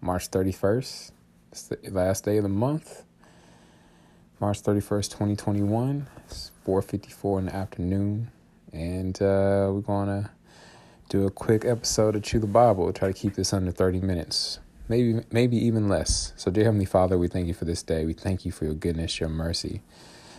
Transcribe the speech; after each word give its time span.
March 0.00 0.30
31st. 0.30 1.10
It's 1.52 1.62
the 1.64 1.78
last 1.90 2.24
day 2.24 2.38
of 2.38 2.42
the 2.42 2.48
month. 2.48 3.04
March 4.40 4.62
31st, 4.62 5.10
2021. 5.10 6.06
It's 6.26 6.50
4:54 6.64 7.40
in 7.40 7.44
the 7.46 7.54
afternoon, 7.54 8.30
and 8.72 9.20
uh, 9.20 9.68
we're 9.70 9.82
gonna 9.82 10.30
do 11.10 11.26
a 11.26 11.30
quick 11.30 11.66
episode 11.66 12.16
of 12.16 12.22
Chew 12.22 12.38
the 12.38 12.46
Bible. 12.46 12.84
We'll 12.84 12.94
try 12.94 13.08
to 13.08 13.14
keep 13.14 13.34
this 13.34 13.52
under 13.52 13.70
30 13.70 14.00
minutes, 14.00 14.58
maybe 14.88 15.20
maybe 15.30 15.58
even 15.58 15.88
less. 15.88 16.32
So, 16.36 16.50
dear 16.50 16.64
Heavenly 16.64 16.86
Father, 16.86 17.18
we 17.18 17.28
thank 17.28 17.48
you 17.48 17.54
for 17.54 17.66
this 17.66 17.82
day. 17.82 18.06
We 18.06 18.14
thank 18.14 18.46
you 18.46 18.52
for 18.52 18.64
your 18.64 18.74
goodness, 18.74 19.20
your 19.20 19.28
mercy. 19.28 19.82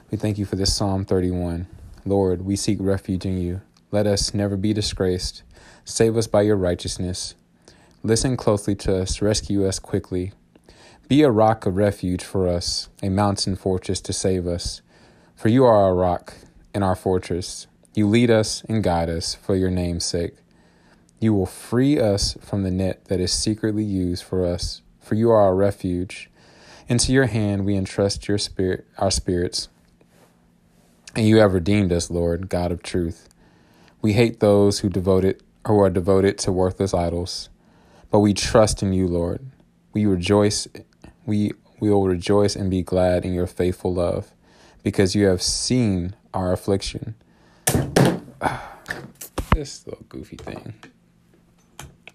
We 0.09 0.17
thank 0.17 0.39
you 0.39 0.45
for 0.45 0.55
this 0.55 0.73
Psalm 0.73 1.05
31. 1.05 1.67
Lord, 2.03 2.43
we 2.43 2.55
seek 2.55 2.79
refuge 2.81 3.25
in 3.25 3.39
you. 3.39 3.61
Let 3.91 4.07
us 4.07 4.33
never 4.33 4.57
be 4.57 4.73
disgraced. 4.73 5.43
Save 5.85 6.17
us 6.17 6.25
by 6.25 6.41
your 6.41 6.55
righteousness. 6.57 7.35
Listen 8.03 8.35
closely 8.35 8.73
to 8.73 8.99
us, 8.99 9.21
rescue 9.21 9.67
us 9.67 9.77
quickly. 9.77 10.31
Be 11.07 11.21
a 11.21 11.29
rock 11.29 11.67
of 11.67 11.75
refuge 11.75 12.23
for 12.23 12.47
us, 12.47 12.89
a 13.03 13.09
mountain 13.09 13.55
fortress 13.55 14.01
to 14.01 14.11
save 14.11 14.47
us. 14.47 14.81
For 15.35 15.49
you 15.49 15.65
are 15.65 15.75
our 15.75 15.93
rock 15.93 16.33
and 16.73 16.83
our 16.83 16.95
fortress. 16.95 17.67
You 17.93 18.07
lead 18.07 18.31
us 18.31 18.63
and 18.67 18.83
guide 18.83 19.07
us 19.07 19.35
for 19.35 19.55
your 19.55 19.69
name's 19.69 20.03
sake. 20.03 20.33
You 21.19 21.35
will 21.35 21.45
free 21.45 21.99
us 21.99 22.35
from 22.41 22.63
the 22.63 22.71
net 22.71 23.05
that 23.05 23.19
is 23.19 23.31
secretly 23.31 23.83
used 23.83 24.23
for 24.23 24.47
us, 24.47 24.81
for 24.99 25.13
you 25.13 25.29
are 25.29 25.41
our 25.41 25.55
refuge. 25.55 26.27
Into 26.87 27.13
your 27.13 27.27
hand 27.27 27.65
we 27.65 27.75
entrust 27.75 28.27
your 28.27 28.39
spirit, 28.39 28.87
our 28.97 29.11
spirits. 29.11 29.69
And 31.15 31.27
you 31.27 31.37
have 31.37 31.53
redeemed 31.53 31.93
us, 31.93 32.09
Lord, 32.09 32.49
God 32.49 32.71
of 32.71 32.81
truth. 32.81 33.29
We 34.01 34.13
hate 34.13 34.39
those 34.39 34.79
who 34.79 34.89
devoted 34.89 35.43
who 35.67 35.79
are 35.79 35.91
devoted 35.91 36.39
to 36.39 36.51
worthless 36.51 36.95
idols. 36.95 37.49
But 38.11 38.19
we 38.19 38.33
trust 38.33 38.83
in 38.83 38.93
you, 38.93 39.07
Lord. 39.07 39.39
We 39.93 40.05
rejoice 40.05 40.67
we 41.25 41.53
we 41.79 41.89
will 41.89 42.05
rejoice 42.05 42.55
and 42.55 42.69
be 42.69 42.83
glad 42.83 43.25
in 43.25 43.33
your 43.33 43.47
faithful 43.47 43.93
love, 43.93 44.31
because 44.83 45.15
you 45.15 45.25
have 45.25 45.41
seen 45.41 46.15
our 46.33 46.51
affliction. 46.51 47.15
this 49.53 49.85
little 49.87 50.05
goofy 50.07 50.37
thing. 50.37 50.73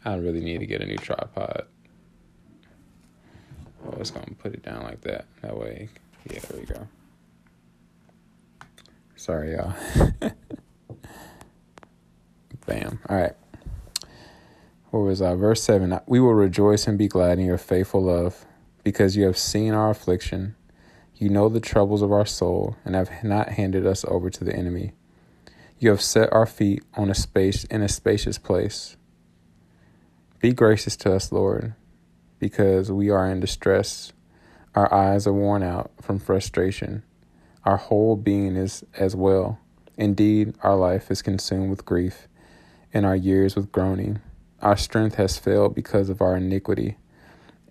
I 0.04 0.14
really 0.14 0.40
need 0.40 0.60
to 0.60 0.66
get 0.66 0.82
a 0.82 0.86
new 0.86 0.96
tripod. 0.96 1.66
Oh, 3.84 3.96
it's 3.98 4.10
gonna 4.10 4.26
put 4.38 4.54
it 4.54 4.62
down 4.62 4.84
like 4.84 5.00
that. 5.02 5.26
That 5.42 5.56
way, 5.56 5.88
yeah, 6.30 6.40
there 6.40 6.60
we 6.60 6.66
go. 6.66 6.86
Sorry, 9.16 9.52
y'all. 9.52 9.74
Bam. 12.66 12.98
All 13.08 13.16
right. 13.16 13.34
Was? 15.04 15.20
Verse 15.20 15.62
7 15.62 15.98
We 16.06 16.20
will 16.20 16.34
rejoice 16.34 16.86
and 16.86 16.98
be 16.98 17.08
glad 17.08 17.38
in 17.38 17.46
your 17.46 17.58
faithful 17.58 18.02
love, 18.02 18.46
because 18.84 19.16
you 19.16 19.24
have 19.24 19.38
seen 19.38 19.74
our 19.74 19.90
affliction. 19.90 20.54
You 21.16 21.30
know 21.30 21.48
the 21.48 21.60
troubles 21.60 22.02
of 22.02 22.12
our 22.12 22.26
soul, 22.26 22.76
and 22.84 22.94
have 22.94 23.24
not 23.24 23.50
handed 23.50 23.86
us 23.86 24.04
over 24.06 24.30
to 24.30 24.44
the 24.44 24.54
enemy. 24.54 24.92
You 25.78 25.90
have 25.90 26.02
set 26.02 26.32
our 26.32 26.46
feet 26.46 26.82
on 26.94 27.10
a 27.10 27.14
space 27.14 27.64
in 27.64 27.82
a 27.82 27.88
spacious 27.88 28.38
place. 28.38 28.96
Be 30.40 30.52
gracious 30.52 30.96
to 30.98 31.14
us, 31.14 31.32
Lord, 31.32 31.74
because 32.38 32.92
we 32.92 33.10
are 33.10 33.28
in 33.28 33.40
distress. 33.40 34.12
Our 34.74 34.92
eyes 34.92 35.26
are 35.26 35.32
worn 35.32 35.62
out 35.62 35.90
from 36.00 36.18
frustration. 36.18 37.02
Our 37.64 37.78
whole 37.78 38.16
being 38.16 38.56
is 38.56 38.84
as 38.96 39.16
well. 39.16 39.58
Indeed, 39.96 40.54
our 40.62 40.76
life 40.76 41.10
is 41.10 41.22
consumed 41.22 41.70
with 41.70 41.84
grief 41.84 42.28
and 42.92 43.04
our 43.04 43.16
years 43.16 43.56
with 43.56 43.72
groaning. 43.72 44.20
Our 44.62 44.76
strength 44.76 45.16
has 45.16 45.36
failed 45.36 45.74
because 45.74 46.08
of 46.08 46.22
our 46.22 46.36
iniquity, 46.36 46.96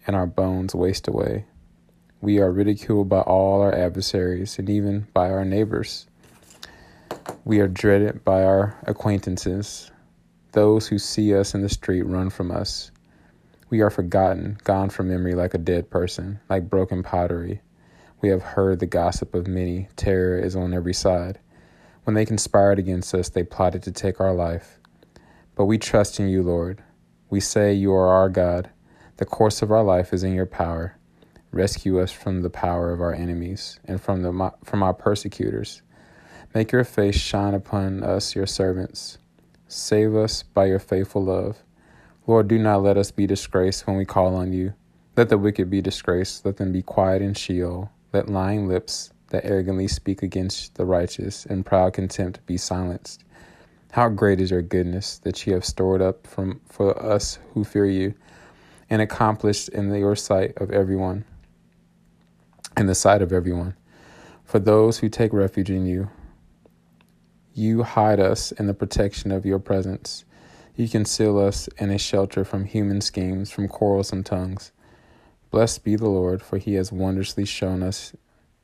and 0.05 0.15
our 0.15 0.27
bones 0.27 0.75
waste 0.75 1.07
away. 1.07 1.45
We 2.21 2.39
are 2.39 2.51
ridiculed 2.51 3.09
by 3.09 3.21
all 3.21 3.61
our 3.61 3.73
adversaries 3.73 4.59
and 4.59 4.69
even 4.69 5.07
by 5.13 5.31
our 5.31 5.43
neighbors. 5.43 6.05
We 7.43 7.59
are 7.59 7.67
dreaded 7.67 8.23
by 8.23 8.43
our 8.43 8.77
acquaintances. 8.85 9.91
Those 10.51 10.87
who 10.87 10.99
see 10.99 11.35
us 11.35 11.55
in 11.55 11.61
the 11.61 11.69
street 11.69 12.03
run 12.03 12.29
from 12.29 12.51
us. 12.51 12.91
We 13.69 13.81
are 13.81 13.89
forgotten, 13.89 14.59
gone 14.63 14.91
from 14.91 15.09
memory 15.09 15.33
like 15.33 15.55
a 15.55 15.59
dead 15.59 15.89
person, 15.89 16.39
like 16.49 16.69
broken 16.69 17.01
pottery. 17.01 17.61
We 18.21 18.29
have 18.29 18.41
heard 18.41 18.79
the 18.79 18.85
gossip 18.85 19.33
of 19.33 19.47
many. 19.47 19.89
Terror 19.95 20.37
is 20.37 20.55
on 20.55 20.73
every 20.73 20.93
side. 20.93 21.39
When 22.03 22.13
they 22.13 22.25
conspired 22.25 22.77
against 22.77 23.13
us, 23.15 23.29
they 23.29 23.43
plotted 23.43 23.81
to 23.83 23.91
take 23.91 24.19
our 24.19 24.33
life. 24.33 24.79
But 25.55 25.65
we 25.65 25.77
trust 25.77 26.19
in 26.19 26.29
you, 26.29 26.43
Lord. 26.43 26.83
We 27.29 27.39
say 27.39 27.73
you 27.73 27.93
are 27.93 28.07
our 28.07 28.29
God. 28.29 28.69
The 29.17 29.25
course 29.25 29.61
of 29.61 29.71
our 29.71 29.83
life 29.83 30.13
is 30.13 30.23
in 30.23 30.33
your 30.33 30.45
power. 30.45 30.97
Rescue 31.51 31.99
us 31.99 32.11
from 32.11 32.41
the 32.41 32.49
power 32.49 32.91
of 32.91 33.01
our 33.01 33.13
enemies 33.13 33.79
and 33.85 34.01
from 34.01 34.21
the 34.21 34.51
from 34.63 34.83
our 34.83 34.93
persecutors. 34.93 35.81
Make 36.53 36.71
your 36.71 36.83
face 36.83 37.15
shine 37.15 37.53
upon 37.53 38.03
us, 38.03 38.35
your 38.35 38.45
servants. 38.45 39.17
Save 39.67 40.15
us 40.15 40.43
by 40.43 40.65
your 40.65 40.79
faithful 40.79 41.23
love. 41.23 41.63
Lord, 42.27 42.47
do 42.47 42.57
not 42.57 42.83
let 42.83 42.97
us 42.97 43.11
be 43.11 43.27
disgraced 43.27 43.85
when 43.85 43.97
we 43.97 44.05
call 44.05 44.35
on 44.35 44.53
you. 44.53 44.73
Let 45.17 45.27
the 45.27 45.37
wicked 45.37 45.69
be 45.69 45.81
disgraced. 45.81 46.45
Let 46.45 46.57
them 46.57 46.71
be 46.71 46.81
quiet 46.81 47.21
in 47.21 47.33
Sheol. 47.33 47.91
Let 48.13 48.29
lying 48.29 48.67
lips 48.69 49.11
that 49.31 49.45
arrogantly 49.45 49.89
speak 49.89 50.23
against 50.23 50.75
the 50.75 50.85
righteous 50.85 51.45
and 51.45 51.65
proud 51.65 51.91
contempt 51.91 52.45
be 52.45 52.55
silenced. 52.55 53.24
How 53.91 54.09
great 54.09 54.41
is 54.41 54.51
your 54.51 54.61
goodness 54.61 55.19
that 55.19 55.45
you 55.45 55.53
have 55.53 55.65
stored 55.65 56.01
up 56.01 56.27
from 56.27 56.59
for 56.67 57.01
us 57.01 57.39
who 57.53 57.63
fear 57.63 57.85
you 57.85 58.13
and 58.89 59.01
accomplished 59.01 59.69
in 59.69 59.93
your 59.93 60.15
sight 60.15 60.53
of 60.57 60.71
everyone, 60.71 61.25
in 62.77 62.87
the 62.87 62.95
sight 62.95 63.21
of 63.21 63.31
everyone. 63.31 63.75
For 64.43 64.59
those 64.59 64.99
who 64.99 65.09
take 65.09 65.33
refuge 65.33 65.69
in 65.69 65.85
you, 65.85 66.09
you 67.53 67.83
hide 67.83 68.19
us 68.19 68.51
in 68.51 68.67
the 68.67 68.73
protection 68.73 69.31
of 69.31 69.45
your 69.45 69.59
presence. 69.59 70.25
You 70.75 70.89
conceal 70.89 71.39
us 71.39 71.67
in 71.77 71.89
a 71.89 71.97
shelter 71.97 72.43
from 72.43 72.65
human 72.65 72.99
schemes, 72.99 73.49
from 73.49 73.69
quarrelsome 73.69 74.23
tongues. 74.23 74.71
Blessed 75.51 75.85
be 75.85 75.95
the 75.95 76.09
Lord, 76.09 76.41
for 76.41 76.57
he 76.57 76.73
has 76.73 76.91
wondrously 76.91 77.45
shown 77.45 77.81
us, 77.81 78.13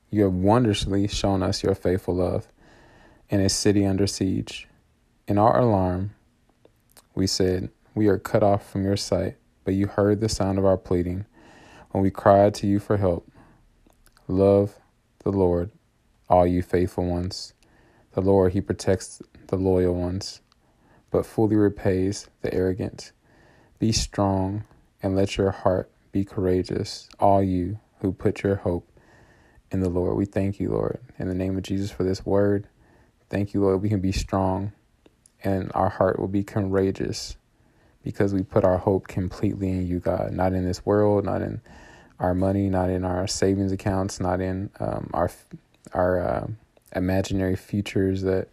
you 0.09 0.23
have 0.23 0.33
wondrously 0.33 1.07
shown 1.07 1.41
us 1.41 1.63
your 1.63 1.73
faithful 1.73 2.15
love 2.15 2.49
in 3.29 3.39
a 3.39 3.47
city 3.47 3.85
under 3.85 4.07
siege. 4.07 4.67
In 5.31 5.37
our 5.37 5.59
alarm, 5.61 6.13
we 7.15 7.25
said, 7.25 7.69
We 7.95 8.09
are 8.09 8.19
cut 8.19 8.43
off 8.43 8.69
from 8.69 8.83
your 8.83 8.97
sight, 8.97 9.37
but 9.63 9.73
you 9.73 9.87
heard 9.87 10.19
the 10.19 10.27
sound 10.27 10.59
of 10.59 10.65
our 10.65 10.75
pleading 10.75 11.25
when 11.91 12.03
we 12.03 12.11
cried 12.11 12.53
to 12.55 12.67
you 12.67 12.79
for 12.79 12.97
help. 12.97 13.31
Love 14.27 14.75
the 15.23 15.31
Lord, 15.31 15.71
all 16.29 16.45
you 16.45 16.61
faithful 16.61 17.05
ones. 17.05 17.53
The 18.11 18.19
Lord, 18.19 18.51
He 18.51 18.59
protects 18.59 19.21
the 19.47 19.55
loyal 19.55 19.95
ones, 19.95 20.41
but 21.11 21.25
fully 21.25 21.55
repays 21.55 22.27
the 22.41 22.53
arrogant. 22.53 23.13
Be 23.79 23.93
strong 23.93 24.65
and 25.01 25.15
let 25.15 25.37
your 25.37 25.51
heart 25.51 25.89
be 26.11 26.25
courageous, 26.25 27.07
all 27.21 27.41
you 27.41 27.79
who 28.01 28.11
put 28.11 28.43
your 28.43 28.57
hope 28.57 28.91
in 29.71 29.79
the 29.79 29.87
Lord. 29.87 30.17
We 30.17 30.25
thank 30.25 30.59
you, 30.59 30.71
Lord, 30.71 30.99
in 31.17 31.29
the 31.29 31.33
name 31.33 31.55
of 31.55 31.63
Jesus 31.63 31.89
for 31.89 32.03
this 32.03 32.25
word. 32.25 32.67
Thank 33.29 33.53
you, 33.53 33.61
Lord. 33.61 33.81
We 33.81 33.87
can 33.87 34.01
be 34.01 34.11
strong 34.11 34.73
and 35.43 35.71
our 35.73 35.89
heart 35.89 36.19
will 36.19 36.27
be 36.27 36.43
courageous 36.43 37.37
because 38.03 38.33
we 38.33 38.41
put 38.41 38.63
our 38.63 38.77
hope 38.77 39.07
completely 39.07 39.69
in 39.69 39.87
you, 39.87 39.99
God, 39.99 40.31
not 40.31 40.53
in 40.53 40.65
this 40.65 40.85
world, 40.85 41.25
not 41.25 41.41
in 41.41 41.61
our 42.19 42.33
money, 42.33 42.69
not 42.69 42.89
in 42.89 43.03
our 43.03 43.27
savings 43.27 43.71
accounts, 43.71 44.19
not 44.19 44.41
in 44.41 44.69
um, 44.79 45.09
our 45.13 45.31
our 45.93 46.19
uh, 46.19 46.47
imaginary 46.95 47.55
futures 47.55 48.21
that 48.21 48.47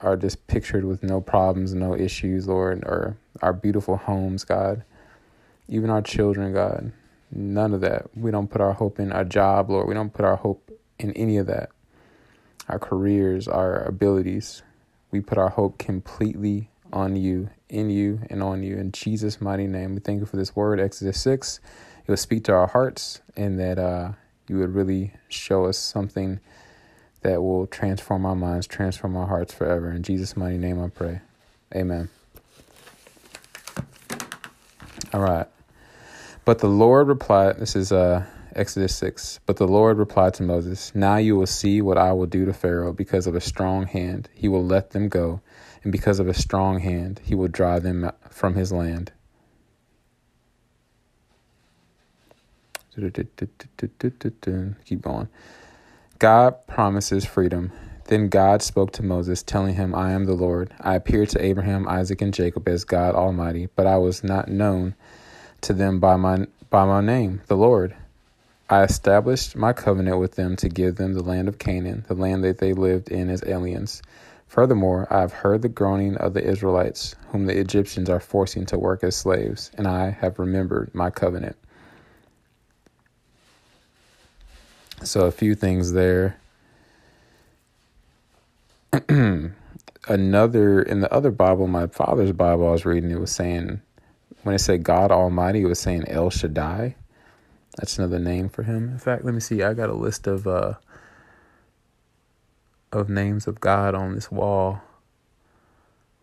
are 0.00 0.16
just 0.16 0.46
pictured 0.46 0.84
with 0.84 1.02
no 1.02 1.20
problems, 1.20 1.74
no 1.74 1.94
issues, 1.94 2.48
Lord, 2.48 2.82
or 2.84 3.16
our 3.40 3.52
beautiful 3.52 3.96
homes, 3.96 4.44
God, 4.44 4.82
even 5.68 5.90
our 5.90 6.02
children, 6.02 6.52
God. 6.52 6.92
None 7.30 7.72
of 7.72 7.80
that. 7.80 8.14
We 8.14 8.30
don't 8.30 8.48
put 8.48 8.60
our 8.60 8.74
hope 8.74 8.98
in 8.98 9.10
our 9.10 9.24
job, 9.24 9.70
Lord. 9.70 9.88
We 9.88 9.94
don't 9.94 10.12
put 10.12 10.24
our 10.24 10.36
hope 10.36 10.70
in 10.98 11.12
any 11.12 11.38
of 11.38 11.46
that. 11.46 11.70
Our 12.68 12.78
careers, 12.78 13.48
our 13.48 13.82
abilities. 13.84 14.62
We 15.12 15.20
put 15.20 15.38
our 15.38 15.50
hope 15.50 15.78
completely 15.78 16.70
on 16.92 17.16
you, 17.16 17.50
in 17.68 17.90
you, 17.90 18.20
and 18.30 18.42
on 18.42 18.62
you. 18.62 18.78
In 18.78 18.92
Jesus' 18.92 19.40
mighty 19.40 19.66
name, 19.66 19.94
we 19.94 20.00
thank 20.00 20.20
you 20.20 20.26
for 20.26 20.36
this 20.36 20.56
word, 20.56 20.80
Exodus 20.80 21.20
6. 21.20 21.60
It 22.06 22.10
will 22.10 22.16
speak 22.16 22.44
to 22.44 22.52
our 22.52 22.66
hearts, 22.66 23.20
and 23.36 23.60
that 23.60 23.78
uh, 23.78 24.12
you 24.48 24.58
would 24.58 24.74
really 24.74 25.12
show 25.28 25.66
us 25.66 25.78
something 25.78 26.40
that 27.20 27.42
will 27.42 27.66
transform 27.66 28.24
our 28.24 28.34
minds, 28.34 28.66
transform 28.66 29.16
our 29.16 29.26
hearts 29.26 29.52
forever. 29.54 29.90
In 29.90 30.02
Jesus' 30.02 30.36
mighty 30.36 30.58
name, 30.58 30.82
I 30.82 30.88
pray. 30.88 31.20
Amen. 31.74 32.08
All 35.12 35.20
right. 35.20 35.46
But 36.44 36.58
the 36.58 36.68
Lord 36.68 37.08
replied, 37.08 37.58
this 37.58 37.76
is 37.76 37.92
uh, 37.92 38.24
Exodus 38.54 38.94
6. 38.96 39.40
But 39.46 39.56
the 39.56 39.66
Lord 39.66 39.98
replied 39.98 40.34
to 40.34 40.42
Moses, 40.42 40.94
Now 40.94 41.16
you 41.16 41.36
will 41.36 41.46
see 41.46 41.80
what 41.80 41.98
I 41.98 42.12
will 42.12 42.26
do 42.26 42.44
to 42.44 42.52
Pharaoh 42.52 42.92
because 42.92 43.26
of 43.26 43.34
a 43.34 43.40
strong 43.40 43.86
hand. 43.86 44.28
He 44.34 44.48
will 44.48 44.64
let 44.64 44.90
them 44.90 45.08
go, 45.08 45.40
and 45.82 45.92
because 45.92 46.18
of 46.18 46.28
a 46.28 46.34
strong 46.34 46.80
hand, 46.80 47.20
he 47.24 47.34
will 47.34 47.48
drive 47.48 47.82
them 47.82 48.10
from 48.30 48.54
his 48.54 48.72
land. 48.72 49.12
Keep 54.84 55.02
going. 55.02 55.28
God 56.18 56.66
promises 56.66 57.24
freedom. 57.24 57.72
Then 58.06 58.28
God 58.28 58.62
spoke 58.62 58.92
to 58.92 59.02
Moses, 59.02 59.42
telling 59.42 59.74
him, 59.76 59.94
I 59.94 60.12
am 60.12 60.24
the 60.24 60.34
Lord. 60.34 60.74
I 60.80 60.94
appeared 60.96 61.30
to 61.30 61.42
Abraham, 61.44 61.88
Isaac, 61.88 62.20
and 62.20 62.34
Jacob 62.34 62.68
as 62.68 62.84
God 62.84 63.14
Almighty, 63.14 63.68
but 63.74 63.86
I 63.86 63.96
was 63.96 64.22
not 64.22 64.48
known 64.48 64.94
to 65.62 65.72
them 65.72 66.00
by 66.00 66.16
my, 66.16 66.46
by 66.68 66.84
my 66.84 67.00
name, 67.00 67.40
the 67.46 67.56
Lord. 67.56 67.96
I 68.72 68.84
established 68.84 69.54
my 69.54 69.74
covenant 69.74 70.18
with 70.18 70.36
them 70.36 70.56
to 70.56 70.66
give 70.70 70.96
them 70.96 71.12
the 71.12 71.22
land 71.22 71.46
of 71.46 71.58
Canaan, 71.58 72.06
the 72.08 72.14
land 72.14 72.42
that 72.44 72.56
they 72.56 72.72
lived 72.72 73.10
in 73.10 73.28
as 73.28 73.44
aliens. 73.46 74.00
Furthermore, 74.46 75.06
I 75.10 75.20
have 75.20 75.34
heard 75.34 75.60
the 75.60 75.68
groaning 75.68 76.16
of 76.16 76.32
the 76.32 76.42
Israelites, 76.42 77.14
whom 77.28 77.44
the 77.44 77.58
Egyptians 77.58 78.08
are 78.08 78.18
forcing 78.18 78.64
to 78.64 78.78
work 78.78 79.04
as 79.04 79.14
slaves, 79.14 79.70
and 79.76 79.86
I 79.86 80.08
have 80.08 80.38
remembered 80.38 80.90
my 80.94 81.10
covenant. 81.10 81.56
So, 85.02 85.26
a 85.26 85.32
few 85.32 85.54
things 85.54 85.92
there. 85.92 86.38
Another, 90.08 90.80
in 90.80 91.00
the 91.02 91.12
other 91.12 91.30
Bible, 91.30 91.66
my 91.66 91.88
father's 91.88 92.32
Bible, 92.32 92.68
I 92.68 92.70
was 92.70 92.86
reading, 92.86 93.10
it 93.10 93.20
was 93.20 93.32
saying, 93.32 93.82
when 94.44 94.54
it 94.54 94.60
said 94.60 94.82
God 94.82 95.10
Almighty, 95.10 95.60
it 95.60 95.66
was 95.66 95.78
saying 95.78 96.08
El 96.08 96.30
Shaddai. 96.30 96.94
That's 97.76 97.98
another 97.98 98.18
name 98.18 98.48
for 98.48 98.64
him. 98.64 98.90
In 98.90 98.98
fact, 98.98 99.24
let 99.24 99.34
me 99.34 99.40
see. 99.40 99.62
I 99.62 99.74
got 99.74 99.88
a 99.88 99.94
list 99.94 100.26
of 100.26 100.46
uh, 100.46 100.74
of 102.92 103.08
names 103.08 103.46
of 103.46 103.60
God 103.60 103.94
on 103.94 104.14
this 104.14 104.30
wall. 104.30 104.82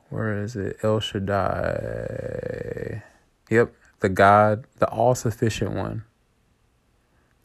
Where 0.10 0.42
is 0.42 0.56
it? 0.56 0.78
El 0.84 1.00
Shaddai. 1.00 3.04
Yep, 3.50 3.74
the 4.00 4.10
God, 4.10 4.66
the 4.78 4.88
all 4.88 5.16
sufficient 5.16 5.72
one. 5.72 6.04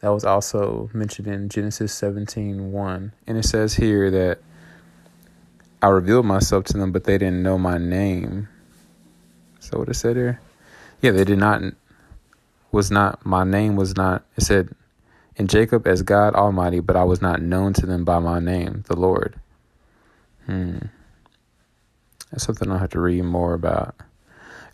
That 0.00 0.10
was 0.10 0.24
also 0.24 0.90
mentioned 0.92 1.28
in 1.28 1.48
Genesis 1.48 1.94
17 1.94 2.72
1. 2.72 3.12
And 3.26 3.38
it 3.38 3.44
says 3.44 3.74
here 3.74 4.10
that 4.10 4.38
I 5.80 5.88
revealed 5.88 6.26
myself 6.26 6.64
to 6.64 6.78
them, 6.78 6.92
but 6.92 7.04
they 7.04 7.16
didn't 7.16 7.42
know 7.42 7.58
my 7.58 7.78
name. 7.78 8.48
So 9.60 9.78
what 9.78 9.88
it 9.88 9.94
said 9.94 10.16
here? 10.16 10.40
Yeah, 11.00 11.12
they 11.12 11.24
did 11.24 11.38
not 11.38 11.62
was 12.74 12.90
not 12.90 13.24
my 13.24 13.44
name 13.44 13.76
was 13.76 13.96
not 13.96 14.24
it 14.36 14.42
said 14.42 14.68
in 15.36 15.46
Jacob 15.46 15.86
as 15.86 16.02
God 16.02 16.34
Almighty, 16.34 16.80
but 16.80 16.96
I 16.96 17.04
was 17.04 17.22
not 17.22 17.40
known 17.40 17.72
to 17.74 17.86
them 17.86 18.04
by 18.04 18.18
my 18.18 18.38
name, 18.38 18.84
the 18.86 18.96
Lord. 18.96 19.34
Hmm. 20.46 20.78
That's 22.30 22.44
something 22.44 22.70
I'll 22.70 22.78
have 22.78 22.90
to 22.90 23.00
read 23.00 23.22
more 23.22 23.54
about. 23.54 23.96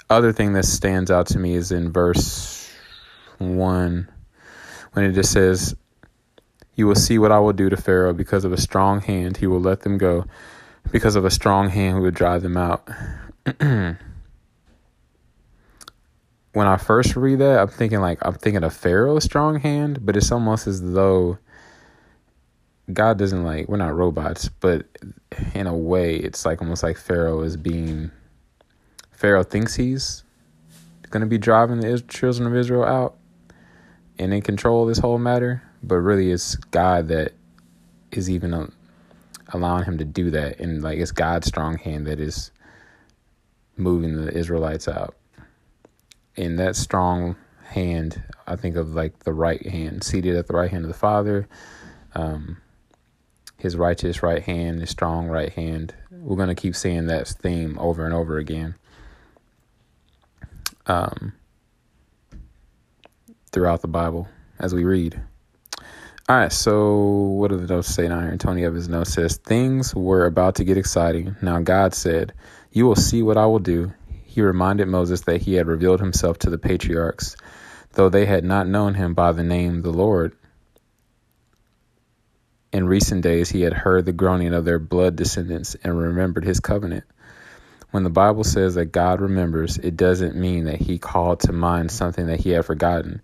Other 0.08 0.32
thing 0.32 0.54
that 0.54 0.64
stands 0.64 1.10
out 1.10 1.28
to 1.28 1.38
me 1.38 1.54
is 1.54 1.72
in 1.72 1.92
verse 1.92 2.70
one, 3.38 4.08
when 4.92 5.04
it 5.04 5.12
just 5.12 5.32
says, 5.32 5.76
You 6.74 6.86
will 6.86 6.94
see 6.94 7.18
what 7.18 7.32
I 7.32 7.38
will 7.38 7.52
do 7.52 7.70
to 7.70 7.76
Pharaoh 7.76 8.12
because 8.12 8.44
of 8.44 8.52
a 8.52 8.60
strong 8.60 9.00
hand, 9.00 9.36
he 9.36 9.46
will 9.46 9.60
let 9.60 9.80
them 9.80 9.98
go. 9.98 10.24
Because 10.90 11.16
of 11.16 11.24
a 11.24 11.30
strong 11.30 11.68
hand, 11.68 11.98
he 11.98 12.02
will 12.02 12.10
drive 12.10 12.42
them 12.42 12.56
out. 12.56 12.88
when 16.52 16.66
I 16.66 16.76
first 16.76 17.14
read 17.16 17.38
that, 17.38 17.60
I'm 17.60 17.68
thinking 17.68 18.00
like 18.00 18.18
I'm 18.22 18.34
thinking 18.34 18.64
of 18.64 18.74
Pharaoh's 18.74 19.24
strong 19.24 19.60
hand, 19.60 20.04
but 20.04 20.16
it's 20.16 20.32
almost 20.32 20.66
as 20.66 20.82
though 20.82 21.38
God 22.92 23.18
doesn't 23.18 23.44
like 23.44 23.68
we're 23.68 23.76
not 23.76 23.94
robots, 23.94 24.48
but 24.48 24.86
in 25.54 25.66
a 25.66 25.76
way, 25.76 26.16
it's 26.16 26.44
like 26.44 26.60
almost 26.60 26.82
like 26.82 26.96
Pharaoh 26.96 27.42
is 27.42 27.56
being 27.56 28.10
Pharaoh 29.12 29.44
thinks 29.44 29.74
he's 29.74 30.24
going 31.10 31.20
to 31.20 31.26
be 31.26 31.38
driving 31.38 31.80
the 31.80 32.00
children 32.08 32.46
of 32.46 32.56
Israel 32.56 32.84
out 32.84 33.16
and 34.18 34.32
in 34.32 34.42
control 34.42 34.82
of 34.82 34.88
this 34.88 34.98
whole 34.98 35.18
matter, 35.18 35.62
but 35.82 35.96
really 35.96 36.30
it's 36.30 36.56
God 36.56 37.08
that 37.08 37.32
is 38.12 38.28
even 38.28 38.54
um, 38.54 38.72
allowing 39.52 39.84
him 39.84 39.98
to 39.98 40.04
do 40.04 40.30
that, 40.30 40.58
and 40.58 40.82
like 40.82 40.98
it's 40.98 41.12
God's 41.12 41.46
strong 41.46 41.78
hand 41.78 42.06
that 42.08 42.18
is 42.18 42.50
moving 43.76 44.16
the 44.16 44.32
Israelites 44.36 44.88
out 44.88 45.14
in 46.40 46.56
that 46.56 46.74
strong 46.74 47.36
hand, 47.64 48.22
I 48.46 48.56
think 48.56 48.76
of 48.76 48.94
like 48.94 49.20
the 49.20 49.32
right 49.34 49.64
hand, 49.64 50.02
seated 50.02 50.36
at 50.36 50.46
the 50.46 50.54
right 50.54 50.70
hand 50.70 50.84
of 50.84 50.88
the 50.88 50.96
Father, 50.96 51.46
um, 52.14 52.56
his 53.58 53.76
righteous 53.76 54.22
right 54.22 54.42
hand, 54.42 54.80
his 54.80 54.88
strong 54.88 55.28
right 55.28 55.52
hand. 55.52 55.94
We're 56.10 56.36
going 56.36 56.48
to 56.48 56.54
keep 56.54 56.74
seeing 56.74 57.06
that 57.06 57.28
theme 57.28 57.78
over 57.78 58.06
and 58.06 58.14
over 58.14 58.38
again 58.38 58.74
um, 60.86 61.34
throughout 63.52 63.82
the 63.82 63.88
Bible 63.88 64.26
as 64.58 64.74
we 64.74 64.84
read. 64.84 65.20
All 66.26 66.36
right, 66.36 66.52
so 66.52 66.96
what 66.96 67.50
do 67.50 67.58
the 67.58 67.66
notes 67.66 67.88
say 67.88 68.08
down 68.08 68.22
here? 68.22 68.36
Tony 68.38 68.64
Evans' 68.64 68.88
note 68.88 69.08
says, 69.08 69.36
Things 69.36 69.94
were 69.94 70.24
about 70.24 70.54
to 70.54 70.64
get 70.64 70.78
exciting. 70.78 71.36
Now 71.42 71.60
God 71.60 71.92
said, 71.92 72.32
You 72.72 72.86
will 72.86 72.96
see 72.96 73.22
what 73.22 73.36
I 73.36 73.44
will 73.44 73.58
do 73.58 73.92
he 74.30 74.42
reminded 74.42 74.86
Moses 74.86 75.22
that 75.22 75.42
he 75.42 75.54
had 75.54 75.66
revealed 75.66 75.98
himself 75.98 76.38
to 76.38 76.50
the 76.50 76.58
patriarchs, 76.58 77.34
though 77.94 78.08
they 78.08 78.26
had 78.26 78.44
not 78.44 78.68
known 78.68 78.94
him 78.94 79.12
by 79.12 79.32
the 79.32 79.42
name 79.42 79.82
the 79.82 79.90
Lord. 79.90 80.36
In 82.72 82.86
recent 82.86 83.22
days, 83.22 83.50
he 83.50 83.62
had 83.62 83.72
heard 83.72 84.06
the 84.06 84.12
groaning 84.12 84.54
of 84.54 84.64
their 84.64 84.78
blood 84.78 85.16
descendants 85.16 85.74
and 85.82 85.98
remembered 85.98 86.44
his 86.44 86.60
covenant. 86.60 87.02
When 87.90 88.04
the 88.04 88.10
Bible 88.10 88.44
says 88.44 88.76
that 88.76 88.92
God 88.92 89.20
remembers, 89.20 89.78
it 89.78 89.96
doesn't 89.96 90.36
mean 90.36 90.66
that 90.66 90.80
he 90.80 91.00
called 91.00 91.40
to 91.40 91.52
mind 91.52 91.90
something 91.90 92.26
that 92.26 92.38
he 92.38 92.50
had 92.50 92.64
forgotten. 92.64 93.22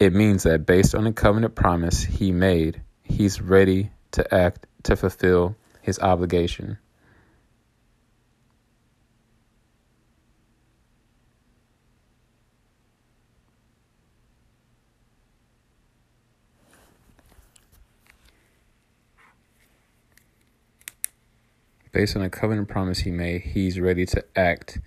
It 0.00 0.12
means 0.12 0.42
that 0.42 0.66
based 0.66 0.96
on 0.96 1.04
the 1.04 1.12
covenant 1.12 1.54
promise 1.54 2.02
he 2.02 2.32
made, 2.32 2.82
he's 3.04 3.40
ready 3.40 3.92
to 4.10 4.34
act 4.34 4.66
to 4.82 4.96
fulfill 4.96 5.54
his 5.82 6.00
obligation. 6.00 6.78
Based 21.92 22.16
on 22.16 22.22
a 22.22 22.30
covenant 22.30 22.68
promise 22.68 23.00
he 23.00 23.10
made, 23.10 23.42
he's 23.42 23.78
ready 23.78 24.06
to 24.06 24.24
act 24.36 24.78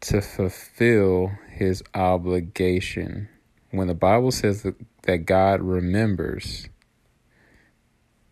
to 0.00 0.20
fulfill 0.20 1.32
his 1.50 1.82
obligation. 1.94 3.28
When 3.70 3.88
the 3.88 3.94
Bible 3.94 4.30
says 4.30 4.62
that, 4.62 4.76
that 5.02 5.18
God 5.18 5.60
remembers, 5.60 6.68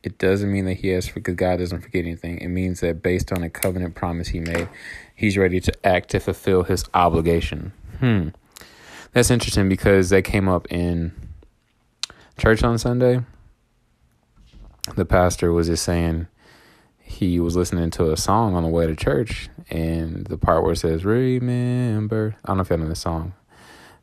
it 0.02 0.19
doesn't 0.19 0.52
mean 0.52 0.66
that 0.66 0.75
he 0.75 0.88
has 0.88 1.09
because 1.09 1.35
God 1.35 1.59
doesn't 1.59 1.81
forget 1.81 2.05
anything. 2.05 2.38
It 2.38 2.49
means 2.49 2.81
that 2.81 3.02
based 3.02 3.33
on 3.33 3.43
a 3.43 3.50
covenant 3.50 3.95
promise 3.95 4.28
he 4.28 4.40
made, 4.40 4.69
he's 5.14 5.37
ready 5.37 5.61
to 5.61 5.87
act 5.87 6.11
to 6.11 6.21
fulfill 6.21 6.62
his 6.62 6.85
obligation. 6.95 7.73
Hmm. 7.99 8.28
That's 9.12 9.31
interesting 9.31 9.69
because 9.69 10.11
that 10.11 10.23
came 10.23 10.49
up 10.49 10.71
in 10.71 11.12
church 12.38 12.62
on 12.62 12.78
Sunday. 12.78 13.23
The 14.95 15.05
pastor 15.05 15.52
was 15.52 15.66
just 15.66 15.83
saying 15.83 16.28
he 17.09 17.39
was 17.39 17.55
listening 17.55 17.91
to 17.93 18.11
a 18.11 18.17
song 18.17 18.57
on 18.57 18.65
the 18.65 18.69
way 18.69 18.85
to 18.85 18.97
church, 18.97 19.49
and 19.71 20.27
the 20.27 20.37
part 20.37 20.65
where 20.65 20.73
it 20.73 20.79
says, 20.79 21.05
Remember, 21.05 22.37
I 22.45 22.49
don't 22.49 22.57
know 22.57 22.63
if 22.63 22.71
you 22.71 22.77
know 22.77 22.89
the 22.89 22.97
song. 22.97 23.33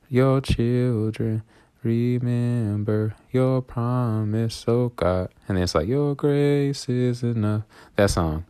Your 0.07 0.39
children, 0.39 1.43
remember 1.83 3.13
your 3.29 3.61
promise, 3.61 4.63
oh 4.69 4.93
God. 4.95 5.29
And 5.49 5.57
it's 5.59 5.75
like, 5.75 5.87
Your 5.87 6.15
grace 6.15 6.87
is 6.87 7.23
enough. 7.23 7.63
That 7.97 8.09
song. 8.09 8.45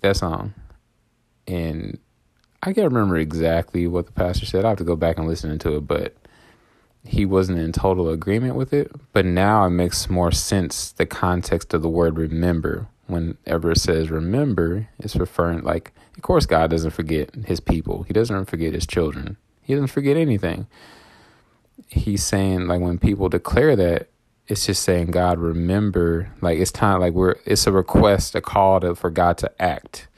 That 0.00 0.16
song. 0.16 0.54
And 1.46 1.98
I 2.62 2.72
can't 2.72 2.90
remember 2.90 3.18
exactly 3.18 3.86
what 3.86 4.06
the 4.06 4.12
pastor 4.12 4.46
said. 4.46 4.64
I 4.64 4.70
have 4.70 4.78
to 4.78 4.84
go 4.84 4.96
back 4.96 5.18
and 5.18 5.28
listen 5.28 5.58
to 5.58 5.76
it, 5.76 5.86
but 5.86 6.16
he 7.04 7.26
wasn't 7.26 7.58
in 7.58 7.72
total 7.72 8.08
agreement 8.08 8.54
with 8.54 8.72
it. 8.72 8.90
But 9.12 9.26
now 9.26 9.66
it 9.66 9.70
makes 9.70 10.08
more 10.08 10.32
sense 10.32 10.92
the 10.92 11.04
context 11.04 11.74
of 11.74 11.82
the 11.82 11.90
word 11.90 12.16
remember 12.16 12.88
whenever 13.06 13.72
it 13.72 13.78
says 13.78 14.10
remember, 14.10 14.88
it's 14.98 15.16
referring 15.16 15.62
like, 15.62 15.92
of 16.16 16.22
course, 16.22 16.46
God 16.46 16.70
doesn't 16.70 16.90
forget 16.90 17.34
his 17.46 17.60
people. 17.60 18.04
He 18.04 18.12
doesn't 18.12 18.46
forget 18.46 18.72
his 18.72 18.86
children. 18.86 19.36
He 19.62 19.74
doesn't 19.74 19.88
forget 19.88 20.16
anything. 20.16 20.66
He's 21.88 22.22
saying 22.22 22.66
like 22.68 22.80
when 22.80 22.98
people 22.98 23.28
declare 23.28 23.76
that, 23.76 24.08
it's 24.48 24.66
just 24.66 24.82
saying 24.82 25.12
God 25.12 25.38
remember. 25.38 26.30
Like 26.40 26.58
it's 26.58 26.72
time. 26.72 27.00
Like 27.00 27.12
we're 27.12 27.36
it's 27.44 27.66
a 27.66 27.72
request, 27.72 28.34
a 28.34 28.40
call 28.40 28.80
to, 28.80 28.94
for 28.94 29.10
God 29.10 29.38
to 29.38 29.62
act, 29.62 30.08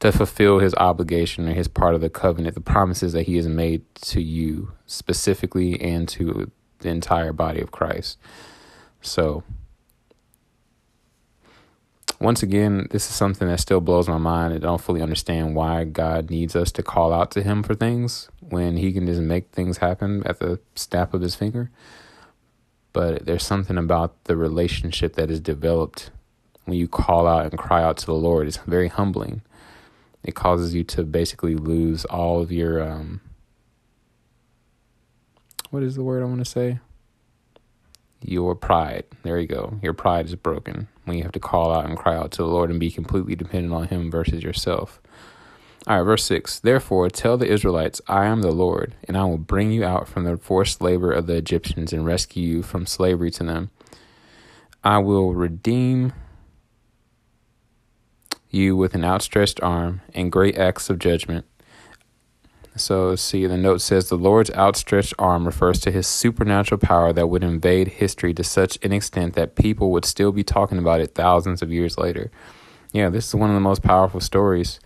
to 0.00 0.12
fulfill 0.12 0.58
His 0.58 0.74
obligation 0.74 1.48
or 1.48 1.54
His 1.54 1.68
part 1.68 1.94
of 1.94 2.00
the 2.00 2.10
covenant, 2.10 2.54
the 2.54 2.60
promises 2.60 3.12
that 3.12 3.22
He 3.22 3.36
has 3.36 3.48
made 3.48 3.82
to 4.02 4.20
you 4.20 4.72
specifically 4.86 5.80
and 5.80 6.08
to 6.08 6.50
the 6.80 6.88
entire 6.88 7.32
body 7.32 7.60
of 7.60 7.70
Christ. 7.70 8.18
So 9.00 9.42
once 12.22 12.42
again, 12.42 12.86
this 12.90 13.08
is 13.08 13.14
something 13.14 13.48
that 13.48 13.58
still 13.58 13.80
blows 13.80 14.08
my 14.08 14.18
mind. 14.18 14.54
I 14.54 14.58
don't 14.58 14.80
fully 14.80 15.02
understand 15.02 15.56
why 15.56 15.84
God 15.84 16.30
needs 16.30 16.54
us 16.54 16.70
to 16.72 16.82
call 16.82 17.12
out 17.12 17.30
to 17.32 17.42
Him 17.42 17.62
for 17.62 17.74
things 17.74 18.28
when 18.40 18.76
He 18.76 18.92
can 18.92 19.06
just 19.06 19.20
make 19.20 19.50
things 19.50 19.78
happen 19.78 20.22
at 20.24 20.38
the 20.38 20.60
snap 20.74 21.14
of 21.14 21.20
His 21.20 21.34
finger. 21.34 21.70
But 22.92 23.26
there's 23.26 23.44
something 23.44 23.76
about 23.76 24.24
the 24.24 24.36
relationship 24.36 25.14
that 25.14 25.30
is 25.30 25.40
developed 25.40 26.10
when 26.64 26.76
you 26.76 26.86
call 26.86 27.26
out 27.26 27.46
and 27.46 27.58
cry 27.58 27.82
out 27.82 27.96
to 27.98 28.06
the 28.06 28.14
Lord. 28.14 28.46
It's 28.46 28.58
very 28.58 28.88
humbling. 28.88 29.42
It 30.22 30.34
causes 30.36 30.74
you 30.74 30.84
to 30.84 31.02
basically 31.02 31.56
lose 31.56 32.04
all 32.04 32.40
of 32.40 32.52
your 32.52 32.80
um, 32.82 33.20
what 35.70 35.82
is 35.82 35.96
the 35.96 36.02
word 36.02 36.22
I 36.22 36.26
want 36.26 36.38
to 36.38 36.44
say? 36.44 36.78
Your 38.22 38.54
pride. 38.54 39.04
There 39.22 39.38
you 39.38 39.46
go. 39.46 39.78
Your 39.82 39.92
pride 39.92 40.26
is 40.26 40.34
broken 40.34 40.88
when 41.04 41.16
you 41.16 41.22
have 41.24 41.32
to 41.32 41.40
call 41.40 41.72
out 41.72 41.86
and 41.86 41.96
cry 41.96 42.16
out 42.16 42.30
to 42.32 42.42
the 42.42 42.48
Lord 42.48 42.70
and 42.70 42.80
be 42.80 42.90
completely 42.90 43.34
dependent 43.34 43.74
on 43.74 43.88
Him 43.88 44.10
versus 44.10 44.42
yourself. 44.42 45.00
All 45.86 45.98
right, 45.98 46.04
verse 46.04 46.24
6 46.24 46.60
Therefore, 46.60 47.10
tell 47.10 47.36
the 47.36 47.50
Israelites, 47.50 48.00
I 48.06 48.26
am 48.26 48.42
the 48.42 48.52
Lord, 48.52 48.94
and 49.08 49.16
I 49.16 49.24
will 49.24 49.38
bring 49.38 49.72
you 49.72 49.84
out 49.84 50.06
from 50.06 50.24
the 50.24 50.36
forced 50.36 50.80
labor 50.80 51.10
of 51.10 51.26
the 51.26 51.36
Egyptians 51.36 51.92
and 51.92 52.06
rescue 52.06 52.46
you 52.46 52.62
from 52.62 52.86
slavery 52.86 53.32
to 53.32 53.44
them. 53.44 53.70
I 54.84 54.98
will 54.98 55.34
redeem 55.34 56.12
you 58.48 58.76
with 58.76 58.94
an 58.94 59.04
outstretched 59.04 59.60
arm 59.60 60.02
and 60.14 60.30
great 60.30 60.56
acts 60.56 60.88
of 60.88 60.98
judgment. 60.98 61.46
So, 62.74 63.16
see, 63.16 63.46
the 63.46 63.58
note 63.58 63.82
says 63.82 64.08
the 64.08 64.16
Lord's 64.16 64.50
outstretched 64.52 65.12
arm 65.18 65.44
refers 65.44 65.78
to 65.80 65.90
his 65.90 66.06
supernatural 66.06 66.78
power 66.78 67.12
that 67.12 67.26
would 67.26 67.44
invade 67.44 67.88
history 67.88 68.32
to 68.34 68.42
such 68.42 68.78
an 68.82 68.92
extent 68.92 69.34
that 69.34 69.56
people 69.56 69.90
would 69.90 70.06
still 70.06 70.32
be 70.32 70.42
talking 70.42 70.78
about 70.78 71.02
it 71.02 71.14
thousands 71.14 71.60
of 71.60 71.70
years 71.70 71.98
later. 71.98 72.30
Yeah, 72.92 73.10
this 73.10 73.28
is 73.28 73.34
one 73.34 73.50
of 73.50 73.54
the 73.54 73.60
most 73.60 73.82
powerful 73.82 74.20
stories 74.20 74.80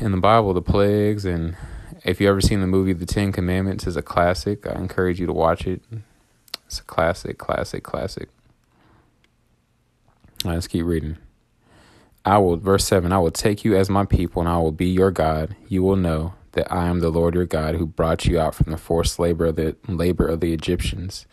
in 0.00 0.12
the 0.12 0.18
Bible, 0.18 0.54
the 0.54 0.62
plagues. 0.62 1.24
And 1.24 1.56
if 2.04 2.20
you 2.20 2.28
ever 2.28 2.40
seen 2.40 2.60
the 2.60 2.66
movie 2.68 2.92
The 2.92 3.06
Ten 3.06 3.32
Commandments, 3.32 3.86
is 3.86 3.96
a 3.96 4.02
classic. 4.02 4.66
I 4.66 4.74
encourage 4.74 5.18
you 5.18 5.26
to 5.26 5.32
watch 5.32 5.66
it. 5.66 5.82
It's 6.66 6.78
a 6.78 6.84
classic, 6.84 7.38
classic, 7.38 7.82
classic. 7.82 8.28
Right, 10.44 10.54
let's 10.54 10.68
keep 10.68 10.86
reading. 10.86 11.18
I 12.24 12.38
will, 12.38 12.56
verse 12.56 12.84
7, 12.84 13.12
I 13.12 13.18
will 13.18 13.32
take 13.32 13.64
you 13.64 13.76
as 13.76 13.90
my 13.90 14.04
people 14.04 14.42
and 14.42 14.48
I 14.48 14.58
will 14.58 14.72
be 14.72 14.86
your 14.86 15.10
God. 15.10 15.56
You 15.68 15.82
will 15.82 15.96
know 15.96 16.34
that 16.52 16.70
I 16.72 16.86
am 16.86 17.00
the 17.00 17.10
Lord 17.10 17.34
your 17.34 17.46
God 17.46 17.74
who 17.74 17.86
brought 17.86 18.26
you 18.26 18.38
out 18.38 18.54
from 18.54 18.70
the 18.70 18.78
forced 18.78 19.18
labor 19.18 19.46
of 19.46 19.56
the 19.56 19.76
labor 19.88 20.26
of 20.26 20.40
the 20.40 20.52
Egyptians. 20.52 21.26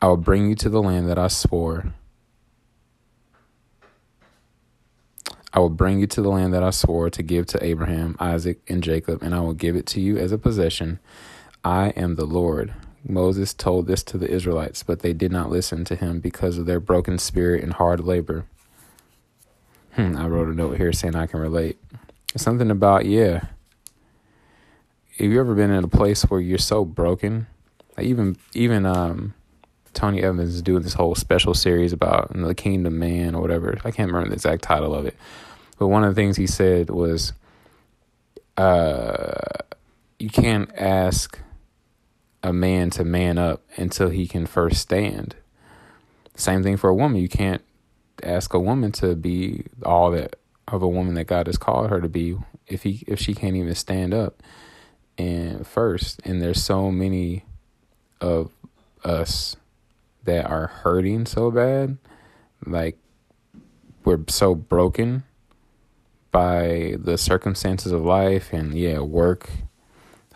I 0.00 0.06
will 0.06 0.16
bring 0.16 0.48
you 0.48 0.54
to 0.56 0.70
the 0.70 0.80
land 0.80 1.08
that 1.10 1.18
I 1.18 1.28
swore. 1.28 1.92
I 5.52 5.58
will 5.58 5.68
bring 5.68 5.98
you 5.98 6.06
to 6.06 6.22
the 6.22 6.30
land 6.30 6.54
that 6.54 6.62
I 6.62 6.70
swore 6.70 7.10
to 7.10 7.22
give 7.22 7.46
to 7.46 7.64
Abraham, 7.64 8.16
Isaac, 8.20 8.60
and 8.68 8.82
Jacob, 8.82 9.22
and 9.22 9.34
I 9.34 9.40
will 9.40 9.52
give 9.52 9.76
it 9.76 9.84
to 9.86 10.00
you 10.00 10.16
as 10.16 10.30
a 10.32 10.38
possession. 10.38 11.00
I 11.64 11.88
am 11.90 12.14
the 12.14 12.24
Lord. 12.24 12.72
Moses 13.06 13.52
told 13.52 13.86
this 13.86 14.02
to 14.04 14.16
the 14.16 14.30
Israelites, 14.30 14.82
but 14.84 15.00
they 15.00 15.12
did 15.12 15.32
not 15.32 15.50
listen 15.50 15.84
to 15.86 15.96
him 15.96 16.20
because 16.20 16.56
of 16.56 16.66
their 16.66 16.80
broken 16.80 17.18
spirit 17.18 17.64
and 17.64 17.72
hard 17.72 18.00
labor. 18.00 18.46
Hmm, 19.94 20.16
I 20.16 20.26
wrote 20.28 20.48
a 20.48 20.54
note 20.54 20.76
here 20.76 20.92
saying 20.92 21.16
I 21.16 21.26
can 21.26 21.40
relate. 21.40 21.78
Something 22.36 22.70
about, 22.70 23.06
yeah. 23.06 23.44
Have 25.18 25.30
you 25.30 25.40
ever 25.40 25.54
been 25.54 25.70
in 25.70 25.84
a 25.84 25.88
place 25.88 26.22
where 26.22 26.40
you're 26.40 26.58
so 26.58 26.84
broken? 26.84 27.46
Like 27.96 28.06
even 28.06 28.36
even 28.54 28.86
um 28.86 29.34
Tony 29.92 30.22
Evans 30.22 30.54
is 30.54 30.62
doing 30.62 30.82
this 30.82 30.94
whole 30.94 31.14
special 31.14 31.52
series 31.52 31.92
about 31.92 32.32
the 32.32 32.54
kingdom 32.54 32.98
man 32.98 33.34
or 33.34 33.42
whatever. 33.42 33.76
I 33.84 33.90
can't 33.90 34.10
remember 34.10 34.28
the 34.28 34.34
exact 34.34 34.62
title 34.62 34.94
of 34.94 35.04
it. 35.04 35.16
But 35.78 35.88
one 35.88 36.04
of 36.04 36.14
the 36.14 36.20
things 36.20 36.36
he 36.36 36.46
said 36.46 36.88
was 36.88 37.32
uh 38.56 39.34
you 40.18 40.30
can't 40.30 40.70
ask 40.76 41.38
a 42.42 42.52
man 42.52 42.90
to 42.90 43.04
man 43.04 43.36
up 43.36 43.62
until 43.76 44.08
he 44.08 44.26
can 44.26 44.46
first 44.46 44.80
stand. 44.80 45.36
Same 46.34 46.62
thing 46.62 46.76
for 46.76 46.88
a 46.88 46.94
woman. 46.94 47.20
You 47.20 47.28
can't 47.28 47.62
ask 48.22 48.54
a 48.54 48.60
woman 48.60 48.92
to 48.92 49.14
be 49.14 49.64
all 49.84 50.10
that 50.10 50.36
of 50.68 50.82
a 50.82 50.88
woman 50.88 51.14
that 51.14 51.24
God 51.24 51.46
has 51.46 51.58
called 51.58 51.90
her 51.90 52.00
to 52.00 52.08
be 52.08 52.36
if 52.66 52.82
he 52.84 53.02
if 53.06 53.18
she 53.18 53.34
can't 53.34 53.56
even 53.56 53.74
stand 53.74 54.14
up 54.14 54.42
and 55.18 55.66
first 55.66 56.20
and 56.24 56.40
there's 56.40 56.62
so 56.62 56.90
many 56.90 57.44
of 58.20 58.52
us 59.04 59.56
that 60.24 60.46
are 60.46 60.68
hurting 60.68 61.26
so 61.26 61.50
bad 61.50 61.98
like 62.66 62.96
we're 64.04 64.20
so 64.28 64.54
broken 64.54 65.24
by 66.30 66.94
the 66.98 67.18
circumstances 67.18 67.92
of 67.92 68.02
life 68.02 68.52
and 68.52 68.74
yeah 68.74 69.00
work 69.00 69.50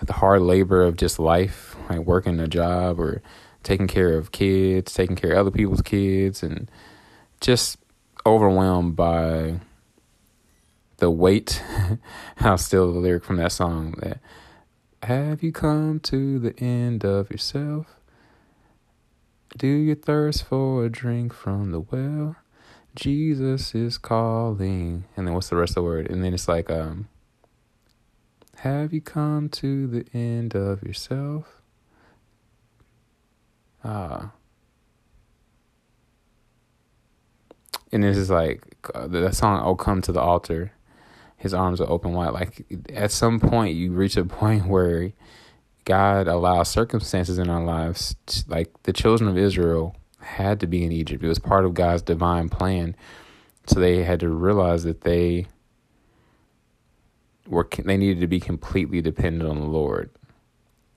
the 0.03 0.13
hard 0.15 0.43
labor 0.43 0.83
of 0.83 0.97
just 0.97 1.19
life 1.19 1.77
like 1.89 2.01
working 2.01 2.39
a 2.41 2.49
job 2.49 3.01
or 3.01 3.23
taking 3.63 3.87
care 3.87 4.19
of 4.19 4.33
kids 4.33 4.93
taking 4.93 5.17
care 5.17 5.33
of 5.33 5.39
other 5.39 5.51
people's 5.51 5.83
kids 5.83 6.43
and 6.43 6.71
just 7.45 7.77
overwhelmed 8.25 8.97
by 8.97 9.61
the 10.97 11.11
weight. 11.11 11.63
I'll 12.41 12.57
steal 12.57 12.91
the 12.91 12.99
lyric 12.99 13.23
from 13.23 13.37
that 13.37 13.53
song 13.53 13.95
that 13.99 14.19
have 15.03 15.43
you 15.43 15.53
come 15.53 16.01
to 16.05 16.39
the 16.39 16.59
end 16.59 17.05
of 17.05 17.31
yourself? 17.31 17.87
Do 19.59 19.67
you 19.67 19.95
thirst 19.95 20.45
for 20.45 20.87
a 20.87 20.89
drink 20.89 21.35
from 21.35 21.71
the 21.71 21.81
well? 21.81 22.37
Jesus 22.95 23.75
is 23.75 23.99
calling. 23.99 25.05
And 25.15 25.27
then 25.27 25.35
what's 25.35 25.51
the 25.51 25.57
rest 25.57 25.73
of 25.73 25.75
the 25.75 25.83
word? 25.83 26.11
And 26.11 26.25
then 26.25 26.33
it's 26.33 26.49
like, 26.49 26.71
um, 26.71 27.09
have 28.59 28.95
you 28.95 29.03
come 29.03 29.51
to 29.51 29.87
the 29.87 30.07
end 30.15 30.57
of 30.57 30.83
yourself? 30.83 31.61
Ah. 33.85 34.31
And 37.95 38.03
this 38.03 38.17
is 38.17 38.29
like 38.29 38.63
uh, 38.95 39.07
the 39.07 39.21
that 39.21 39.37
song 39.37 39.63
"Oh 39.65 39.77
Come 39.77 40.03
to 40.03 40.13
the 40.13 40.21
Altar." 40.21 40.73
His 41.37 41.55
arms 41.55 41.81
are 41.81 41.89
open 41.89 42.13
wide. 42.13 42.33
Like 42.33 42.67
at 42.93 43.11
some 43.11 43.39
point, 43.39 43.77
you 43.77 43.93
reach 43.93 44.17
a 44.17 44.25
point 44.25 44.67
where 44.69 45.13
God 45.85 46.27
allows 46.27 46.69
circumstances 46.69 47.39
in 47.39 47.49
our 47.49 47.63
lives. 47.63 48.17
To, 48.27 48.45
like 48.49 48.83
the 48.83 48.93
children 48.93 49.31
of 49.31 49.39
Israel 49.39 49.95
had 50.21 50.59
to 50.61 50.67
be 50.67 50.85
in 50.85 50.93
Egypt. 50.93 51.23
It 51.23 51.29
was 51.29 51.39
part 51.39 51.65
of 51.65 51.75
God's 51.75 52.03
divine 52.03 52.49
plan. 52.49 52.97
So 53.67 53.79
they 53.79 54.03
had 54.03 54.21
to 54.21 54.29
realize 54.29 54.85
that 54.85 55.03
they 55.03 55.47
were 57.47 57.69
they 57.79 57.97
needed 57.97 58.21
to 58.21 58.27
be 58.27 58.41
completely 58.41 59.01
dependent 59.01 59.49
on 59.49 59.61
the 59.61 59.67
Lord. 59.67 60.11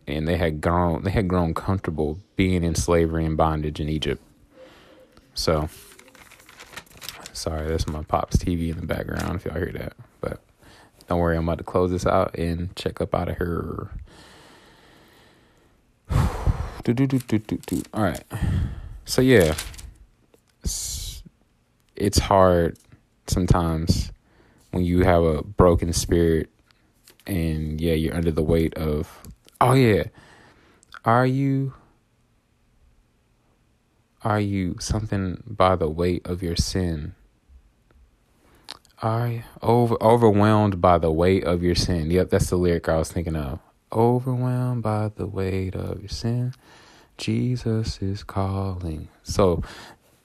And 0.08 0.28
they 0.28 0.38
had 0.38 0.62
grown 0.62 1.04
they 1.04 1.12
had 1.12 1.28
grown 1.28 1.54
comfortable 1.54 2.20
being 2.36 2.64
in 2.64 2.74
slavery 2.74 3.24
and 3.26 3.38
bondage 3.38 3.80
in 3.80 3.88
Egypt. 3.88 4.24
So 5.36 5.70
Sorry, 7.38 7.68
that's 7.68 7.86
my 7.88 8.02
pop's 8.02 8.38
TV 8.38 8.72
in 8.72 8.78
the 8.78 8.88
background 8.88 9.36
if 9.36 9.46
y'all 9.46 9.54
hear 9.54 9.72
that. 9.74 9.94
But 10.22 10.42
don't 11.08 11.20
worry, 11.20 11.38
I'm 11.38 11.48
about 11.48 11.60
to 11.60 11.64
close 11.64 11.92
this 11.92 12.08
out 12.08 12.36
and 12.36 12.76
check 12.76 13.00
up 13.00 13.14
out 13.14 13.30
of 13.30 13.38
here. 13.38 13.92
do, 16.84 16.96
do, 16.96 17.06
do, 17.06 17.20
do, 17.20 17.38
do, 17.38 17.58
do. 17.58 17.84
All 17.94 18.02
right. 18.02 18.24
So, 19.06 19.22
yeah, 19.22 19.54
it's, 20.64 21.22
it's 21.96 22.18
hard 22.18 22.80
sometimes 23.28 24.12
when 24.72 24.84
you 24.84 25.04
have 25.04 25.22
a 25.22 25.44
broken 25.44 25.94
spirit 25.94 26.50
and, 27.28 27.80
yeah, 27.80 27.94
you're 27.94 28.16
under 28.16 28.32
the 28.32 28.42
weight 28.42 28.74
of, 28.74 29.22
oh, 29.62 29.74
yeah, 29.74 30.06
are 31.06 31.28
you 31.28 31.74
are 34.24 34.40
you 34.42 34.76
something 34.80 35.44
by 35.46 35.76
the 35.76 35.88
weight 35.88 36.26
of 36.26 36.42
your 36.42 36.56
sin 36.56 37.14
I 39.02 39.44
over 39.62 39.96
overwhelmed 40.02 40.82
by 40.82 40.98
the 40.98 41.12
weight 41.12 41.44
of 41.44 41.62
your 41.62 41.76
sin. 41.76 42.10
Yep, 42.10 42.32
that's 42.32 42.50
the 42.50 42.56
lyric 42.56 42.90
I 42.90 42.98
was 42.98 43.12
thinking 43.12 43.36
of. 43.36 43.60
Overwhelmed 43.92 44.82
by 44.82 45.12
the 45.16 45.28
weight 45.28 45.76
of 45.76 46.00
your 46.00 46.10
sin, 46.10 46.54
Jesus 47.18 48.02
is 48.02 48.24
calling. 48.24 49.10
So, 49.22 49.62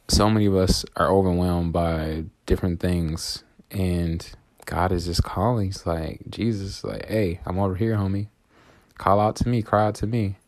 so 0.08 0.30
many 0.30 0.46
of 0.46 0.56
us 0.56 0.86
are 0.96 1.10
overwhelmed 1.10 1.74
by 1.74 2.24
different 2.46 2.80
things, 2.80 3.44
and 3.70 4.26
God 4.64 4.90
is 4.90 5.04
just 5.04 5.22
calling. 5.22 5.66
He's 5.66 5.84
like, 5.84 6.20
Jesus, 6.30 6.82
like, 6.82 7.06
hey, 7.08 7.40
I'm 7.44 7.58
over 7.58 7.74
here, 7.74 7.96
homie. 7.96 8.28
Call 8.96 9.20
out 9.20 9.36
to 9.36 9.48
me, 9.48 9.60
cry 9.60 9.86
out 9.86 9.96
to 9.96 10.06
me. 10.06 10.38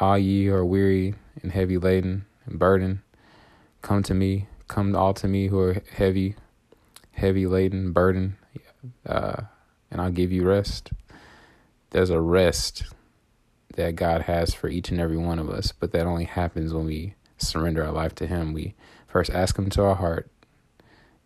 All 0.00 0.18
ye 0.18 0.46
who 0.46 0.54
are 0.54 0.64
weary 0.64 1.14
and 1.42 1.52
heavy 1.52 1.78
laden 1.78 2.24
and 2.44 2.58
burdened, 2.58 3.00
come 3.82 4.02
to 4.02 4.14
me. 4.14 4.48
Come 4.66 4.96
all 4.96 5.14
to 5.14 5.28
me 5.28 5.48
who 5.48 5.60
are 5.60 5.82
heavy 5.92 6.34
heavy 7.12 7.46
laden 7.46 7.92
burden, 7.92 8.36
uh, 9.06 9.42
and 9.90 10.00
I'll 10.00 10.10
give 10.10 10.32
you 10.32 10.44
rest. 10.44 10.92
There's 11.90 12.10
a 12.10 12.20
rest 12.20 12.84
that 13.74 13.96
God 13.96 14.22
has 14.22 14.54
for 14.54 14.68
each 14.68 14.90
and 14.90 15.00
every 15.00 15.16
one 15.16 15.38
of 15.38 15.48
us, 15.48 15.72
but 15.72 15.92
that 15.92 16.06
only 16.06 16.24
happens 16.24 16.72
when 16.72 16.86
we 16.86 17.14
surrender 17.38 17.84
our 17.84 17.92
life 17.92 18.14
to 18.16 18.26
Him. 18.26 18.52
We 18.52 18.74
first 19.06 19.30
ask 19.30 19.58
Him 19.58 19.70
to 19.70 19.82
our 19.82 19.94
heart, 19.94 20.30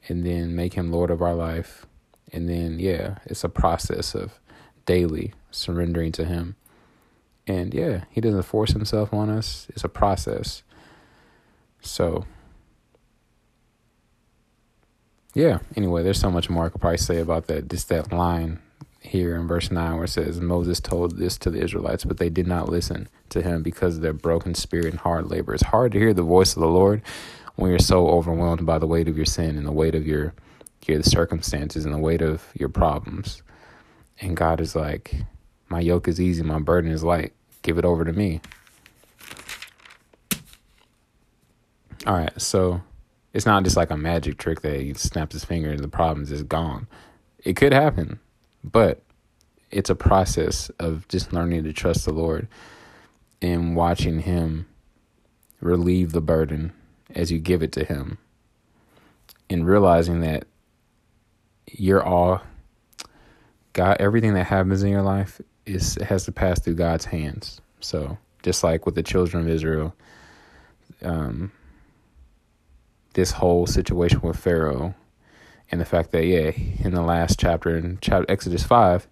and 0.08 0.24
then 0.24 0.54
make 0.54 0.74
him 0.74 0.90
Lord 0.92 1.10
of 1.10 1.22
our 1.22 1.34
life. 1.34 1.86
And 2.32 2.48
then, 2.48 2.78
yeah, 2.78 3.18
it's 3.24 3.44
a 3.44 3.48
process 3.48 4.14
of 4.14 4.40
daily 4.84 5.32
surrendering 5.50 6.12
to 6.12 6.24
him. 6.24 6.56
And 7.46 7.72
yeah, 7.72 8.04
he 8.10 8.20
doesn't 8.20 8.42
force 8.42 8.72
himself 8.72 9.12
on 9.12 9.30
us, 9.30 9.66
it's 9.70 9.84
a 9.84 9.88
process. 9.88 10.62
So, 11.80 12.26
yeah, 15.36 15.58
anyway, 15.76 16.02
there's 16.02 16.18
so 16.18 16.30
much 16.30 16.48
more 16.48 16.64
I 16.64 16.68
could 16.70 16.80
probably 16.80 16.96
say 16.96 17.20
about 17.20 17.46
that. 17.48 17.68
Just 17.68 17.90
that 17.90 18.10
line 18.10 18.58
here 19.00 19.36
in 19.36 19.46
verse 19.46 19.70
9 19.70 19.94
where 19.96 20.04
it 20.04 20.08
says, 20.08 20.40
Moses 20.40 20.80
told 20.80 21.18
this 21.18 21.36
to 21.36 21.50
the 21.50 21.62
Israelites, 21.62 22.04
but 22.06 22.16
they 22.16 22.30
did 22.30 22.46
not 22.46 22.70
listen 22.70 23.06
to 23.28 23.42
him 23.42 23.62
because 23.62 23.96
of 23.96 24.02
their 24.02 24.14
broken 24.14 24.54
spirit 24.54 24.86
and 24.86 24.98
hard 24.98 25.30
labor. 25.30 25.52
It's 25.52 25.62
hard 25.62 25.92
to 25.92 25.98
hear 25.98 26.14
the 26.14 26.22
voice 26.22 26.56
of 26.56 26.60
the 26.60 26.68
Lord 26.68 27.02
when 27.56 27.68
you're 27.68 27.78
so 27.78 28.08
overwhelmed 28.08 28.64
by 28.64 28.78
the 28.78 28.86
weight 28.86 29.08
of 29.08 29.16
your 29.18 29.26
sin 29.26 29.58
and 29.58 29.66
the 29.66 29.72
weight 29.72 29.94
of 29.94 30.06
your 30.06 30.32
your 30.86 31.02
circumstances 31.02 31.84
and 31.84 31.92
the 31.92 31.98
weight 31.98 32.22
of 32.22 32.46
your 32.54 32.70
problems. 32.70 33.42
And 34.20 34.38
God 34.38 34.58
is 34.62 34.74
like, 34.74 35.16
My 35.68 35.80
yoke 35.80 36.08
is 36.08 36.18
easy, 36.18 36.42
my 36.42 36.60
burden 36.60 36.90
is 36.90 37.04
light. 37.04 37.34
Give 37.60 37.76
it 37.76 37.84
over 37.84 38.06
to 38.06 38.12
me. 38.12 38.40
All 42.06 42.14
right, 42.14 42.40
so 42.40 42.80
it's 43.36 43.44
not 43.44 43.64
just 43.64 43.76
like 43.76 43.90
a 43.90 43.98
magic 43.98 44.38
trick 44.38 44.62
that 44.62 44.80
he 44.80 44.94
snaps 44.94 45.34
his 45.34 45.44
finger 45.44 45.70
and 45.70 45.80
the 45.80 45.88
problem's 45.88 46.32
is 46.32 46.42
gone. 46.42 46.86
It 47.44 47.54
could 47.54 47.74
happen, 47.74 48.18
but 48.64 49.02
it's 49.70 49.90
a 49.90 49.94
process 49.94 50.70
of 50.78 51.06
just 51.08 51.34
learning 51.34 51.64
to 51.64 51.72
trust 51.74 52.06
the 52.06 52.14
Lord 52.14 52.48
and 53.42 53.76
watching 53.76 54.20
Him 54.20 54.66
relieve 55.60 56.12
the 56.12 56.22
burden 56.22 56.72
as 57.14 57.30
you 57.30 57.38
give 57.38 57.62
it 57.62 57.72
to 57.72 57.84
Him 57.84 58.16
and 59.50 59.66
realizing 59.66 60.20
that 60.20 60.46
you're 61.70 62.02
all 62.02 62.40
God, 63.74 63.98
everything 64.00 64.32
that 64.32 64.44
happens 64.44 64.82
in 64.82 64.88
your 64.88 65.02
life 65.02 65.42
is 65.66 65.98
has 66.00 66.24
to 66.24 66.32
pass 66.32 66.58
through 66.58 66.76
God's 66.76 67.04
hands. 67.04 67.60
So 67.80 68.16
just 68.42 68.64
like 68.64 68.86
with 68.86 68.94
the 68.94 69.02
children 69.02 69.42
of 69.44 69.50
Israel, 69.50 69.94
um, 71.02 71.52
this 73.16 73.32
whole 73.32 73.66
situation 73.66 74.20
with 74.20 74.38
Pharaoh, 74.38 74.94
and 75.70 75.80
the 75.80 75.84
fact 75.84 76.12
that 76.12 76.24
yeah, 76.24 76.52
in 76.84 76.94
the 76.94 77.02
last 77.02 77.40
chapter 77.40 77.76
in 77.76 77.98
chapter 78.00 78.30
Exodus 78.30 78.62
five, 78.62 79.08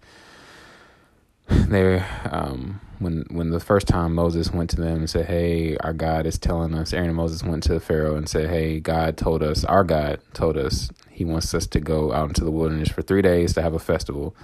they 1.49 1.99
um, 2.31 2.79
when 2.99 3.25
when 3.29 3.49
the 3.49 3.59
first 3.59 3.87
time 3.87 4.15
Moses 4.15 4.53
went 4.53 4.69
to 4.69 4.77
them 4.77 4.99
and 4.99 5.09
said, 5.09 5.25
"Hey, 5.25 5.75
our 5.77 5.93
God 5.93 6.25
is 6.25 6.37
telling 6.37 6.73
us." 6.73 6.93
Aaron 6.93 7.09
and 7.09 7.17
Moses 7.17 7.43
went 7.43 7.63
to 7.63 7.79
Pharaoh 7.79 8.15
and 8.15 8.29
said, 8.29 8.49
"Hey, 8.49 8.79
God 8.79 9.17
told 9.17 9.43
us, 9.43 9.65
our 9.65 9.83
God 9.83 10.19
told 10.33 10.57
us 10.57 10.89
he 11.15 11.23
wants 11.23 11.53
us 11.53 11.65
to 11.67 11.79
go 11.79 12.11
out 12.11 12.27
into 12.27 12.43
the 12.43 12.51
wilderness 12.51 12.89
for 12.89 13.01
three 13.01 13.21
days 13.21 13.53
to 13.53 13.61
have 13.61 13.73
a 13.73 13.79
festival. 13.79 14.35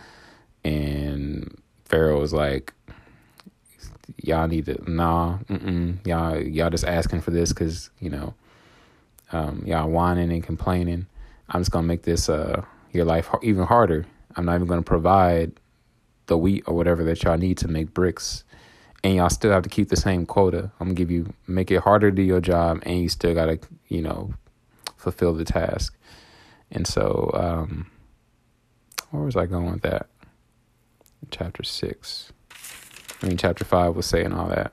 And 0.63 1.61
Pharaoh 1.83 2.21
was 2.21 2.31
like, 2.31 2.73
y'all 4.15 4.47
need 4.47 4.67
to, 4.67 4.89
nah, 4.89 5.39
y'all, 6.05 6.39
y'all 6.39 6.69
just 6.69 6.85
asking 6.85 7.19
for 7.19 7.31
this 7.31 7.51
because, 7.51 7.89
you 7.99 8.09
know, 8.09 8.33
um, 9.31 9.63
y'all 9.65 9.89
whining 9.89 10.31
and 10.31 10.43
complaining. 10.43 11.07
I'm 11.49 11.61
just 11.61 11.71
to 11.71 11.81
make 11.81 12.03
this, 12.03 12.29
uh, 12.29 12.63
your 12.91 13.05
life 13.05 13.29
even 13.41 13.65
harder. 13.65 14.05
I'm 14.35 14.45
not 14.45 14.55
even 14.55 14.67
to 14.77 14.81
provide 14.81 15.53
the 16.27 16.37
wheat 16.37 16.63
or 16.67 16.75
whatever 16.75 17.03
that 17.03 17.23
y'all 17.23 17.37
need 17.37 17.57
to 17.59 17.67
make 17.67 17.93
bricks. 17.93 18.43
And 19.03 19.15
y'all 19.15 19.29
still 19.29 19.51
have 19.51 19.63
to 19.63 19.69
keep 19.69 19.89
the 19.89 19.95
same 19.95 20.25
quota. 20.25 20.71
I'm 20.79 20.87
gonna 20.87 20.93
give 20.93 21.09
you 21.09 21.33
make 21.47 21.71
it 21.71 21.81
harder 21.81 22.11
to 22.11 22.15
do 22.15 22.21
your 22.21 22.39
job, 22.39 22.83
and 22.83 23.01
you 23.01 23.09
still 23.09 23.33
gotta, 23.33 23.59
you 23.87 24.01
know, 24.01 24.33
fulfill 24.95 25.33
the 25.33 25.43
task. 25.43 25.97
And 26.71 26.85
so, 26.85 27.31
um, 27.33 27.87
where 29.09 29.23
was 29.23 29.35
I 29.35 29.47
going 29.47 29.71
with 29.71 29.81
that? 29.81 30.07
Chapter 31.31 31.63
six. 31.63 32.31
I 33.21 33.27
mean, 33.27 33.37
chapter 33.37 33.65
five 33.65 33.95
was 33.95 34.05
saying 34.05 34.33
all 34.33 34.47
that. 34.49 34.71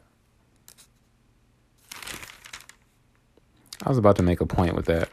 I 3.84 3.88
was 3.88 3.98
about 3.98 4.16
to 4.16 4.22
make 4.22 4.40
a 4.40 4.46
point 4.46 4.74
with 4.74 4.86
that, 4.86 5.08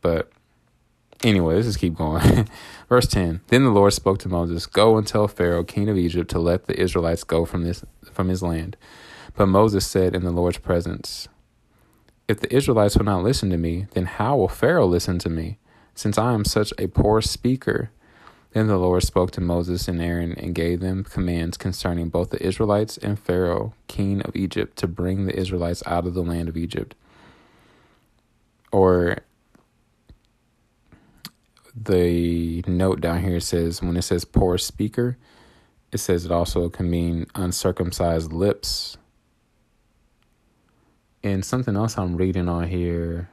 but 0.00 0.30
anyway, 1.22 1.54
let's 1.54 1.66
just 1.66 1.78
keep 1.78 1.94
going. 1.94 2.48
Verse 2.88 3.06
10 3.06 3.40
Then 3.48 3.64
the 3.64 3.70
Lord 3.70 3.92
spoke 3.92 4.18
to 4.20 4.28
Moses, 4.28 4.66
Go 4.66 4.96
and 4.96 5.06
tell 5.06 5.28
Pharaoh, 5.28 5.64
king 5.64 5.88
of 5.88 5.96
Egypt, 5.96 6.30
to 6.30 6.38
let 6.38 6.66
the 6.66 6.78
Israelites 6.80 7.24
go 7.24 7.44
from, 7.44 7.64
this, 7.64 7.84
from 8.12 8.28
his 8.28 8.42
land. 8.42 8.76
But 9.36 9.46
Moses 9.46 9.86
said 9.86 10.14
in 10.14 10.24
the 10.24 10.32
Lord's 10.32 10.58
presence, 10.58 11.28
If 12.26 12.40
the 12.40 12.54
Israelites 12.54 12.96
will 12.96 13.04
not 13.04 13.22
listen 13.22 13.50
to 13.50 13.56
me, 13.56 13.86
then 13.92 14.06
how 14.06 14.36
will 14.36 14.48
Pharaoh 14.48 14.86
listen 14.86 15.18
to 15.20 15.30
me? 15.30 15.58
since 15.98 16.16
I 16.16 16.32
am 16.32 16.44
such 16.44 16.72
a 16.78 16.86
poor 16.86 17.20
speaker. 17.20 17.90
Then 18.52 18.68
the 18.68 18.78
Lord 18.78 19.02
spoke 19.02 19.32
to 19.32 19.40
Moses 19.40 19.88
and 19.88 20.00
Aaron 20.00 20.32
and 20.34 20.54
gave 20.54 20.78
them 20.78 21.02
commands 21.02 21.56
concerning 21.56 22.08
both 22.08 22.30
the 22.30 22.42
Israelites 22.42 22.96
and 22.98 23.18
Pharaoh, 23.18 23.74
king 23.88 24.22
of 24.22 24.36
Egypt, 24.36 24.76
to 24.78 24.86
bring 24.86 25.26
the 25.26 25.36
Israelites 25.36 25.82
out 25.86 26.06
of 26.06 26.14
the 26.14 26.22
land 26.22 26.48
of 26.48 26.56
Egypt. 26.56 26.94
Or 28.72 29.18
the 31.74 32.62
note 32.66 33.00
down 33.00 33.22
here 33.22 33.40
says, 33.40 33.82
when 33.82 33.96
it 33.96 34.02
says 34.02 34.24
poor 34.24 34.58
speaker, 34.58 35.16
it 35.92 35.98
says 35.98 36.24
it 36.24 36.32
also 36.32 36.68
can 36.68 36.90
mean 36.90 37.26
uncircumcised 37.34 38.32
lips. 38.32 38.98
And 41.22 41.44
something 41.44 41.76
else 41.76 41.98
I'm 41.98 42.16
reading 42.16 42.48
on 42.48 42.68
here 42.68 43.30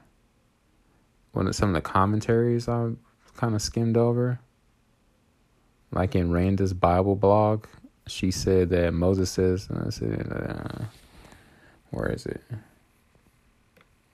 one 1.36 1.48
of 1.48 1.56
some 1.56 1.70
of 1.70 1.76
the 1.76 1.82
commentaries 1.82 2.70
I 2.70 2.92
kind 3.36 3.56
of 3.56 3.62
skimmed 3.62 3.98
over. 3.98 4.40
Like 5.92 6.16
in 6.16 6.32
Randa's 6.32 6.74
Bible 6.74 7.16
blog, 7.16 7.66
she 8.08 8.32
said 8.32 8.70
that 8.70 8.94
Moses 8.94 9.30
says, 9.30 9.70
uh, 9.70 10.86
where 11.92 12.10
is 12.10 12.26
it? 12.26 12.42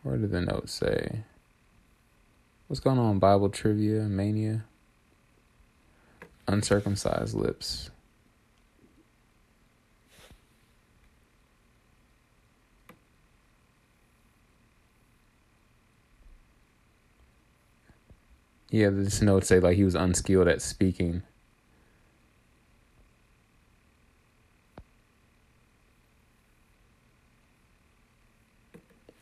Where 0.03 0.17
did 0.17 0.31
the 0.31 0.41
note 0.41 0.69
say? 0.69 1.23
What's 2.67 2.79
going 2.79 2.97
on, 2.97 3.19
Bible 3.19 3.49
trivia 3.49 4.03
mania? 4.03 4.63
Uncircumcised 6.47 7.35
lips. 7.35 7.91
Yeah, 18.71 18.89
this 18.89 19.21
note 19.21 19.43
say 19.43 19.59
like 19.59 19.75
he 19.75 19.83
was 19.83 19.95
unskilled 19.95 20.47
at 20.47 20.61
speaking. 20.61 21.23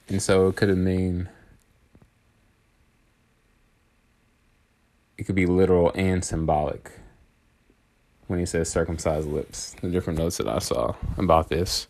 And 0.08 0.09
so 0.20 0.48
it 0.48 0.56
could 0.56 0.76
mean 0.78 1.30
it 5.18 5.24
could 5.24 5.36
be 5.36 5.46
literal 5.46 5.92
and 5.96 6.24
symbolic 6.24 6.92
when 8.28 8.40
he 8.40 8.46
says 8.46 8.70
circumcised 8.70 9.28
lips. 9.28 9.76
The 9.82 9.90
different 9.90 10.20
notes 10.20 10.38
that 10.38 10.48
I 10.48 10.60
saw 10.60 10.96
about 11.18 11.50
this. 11.50 11.88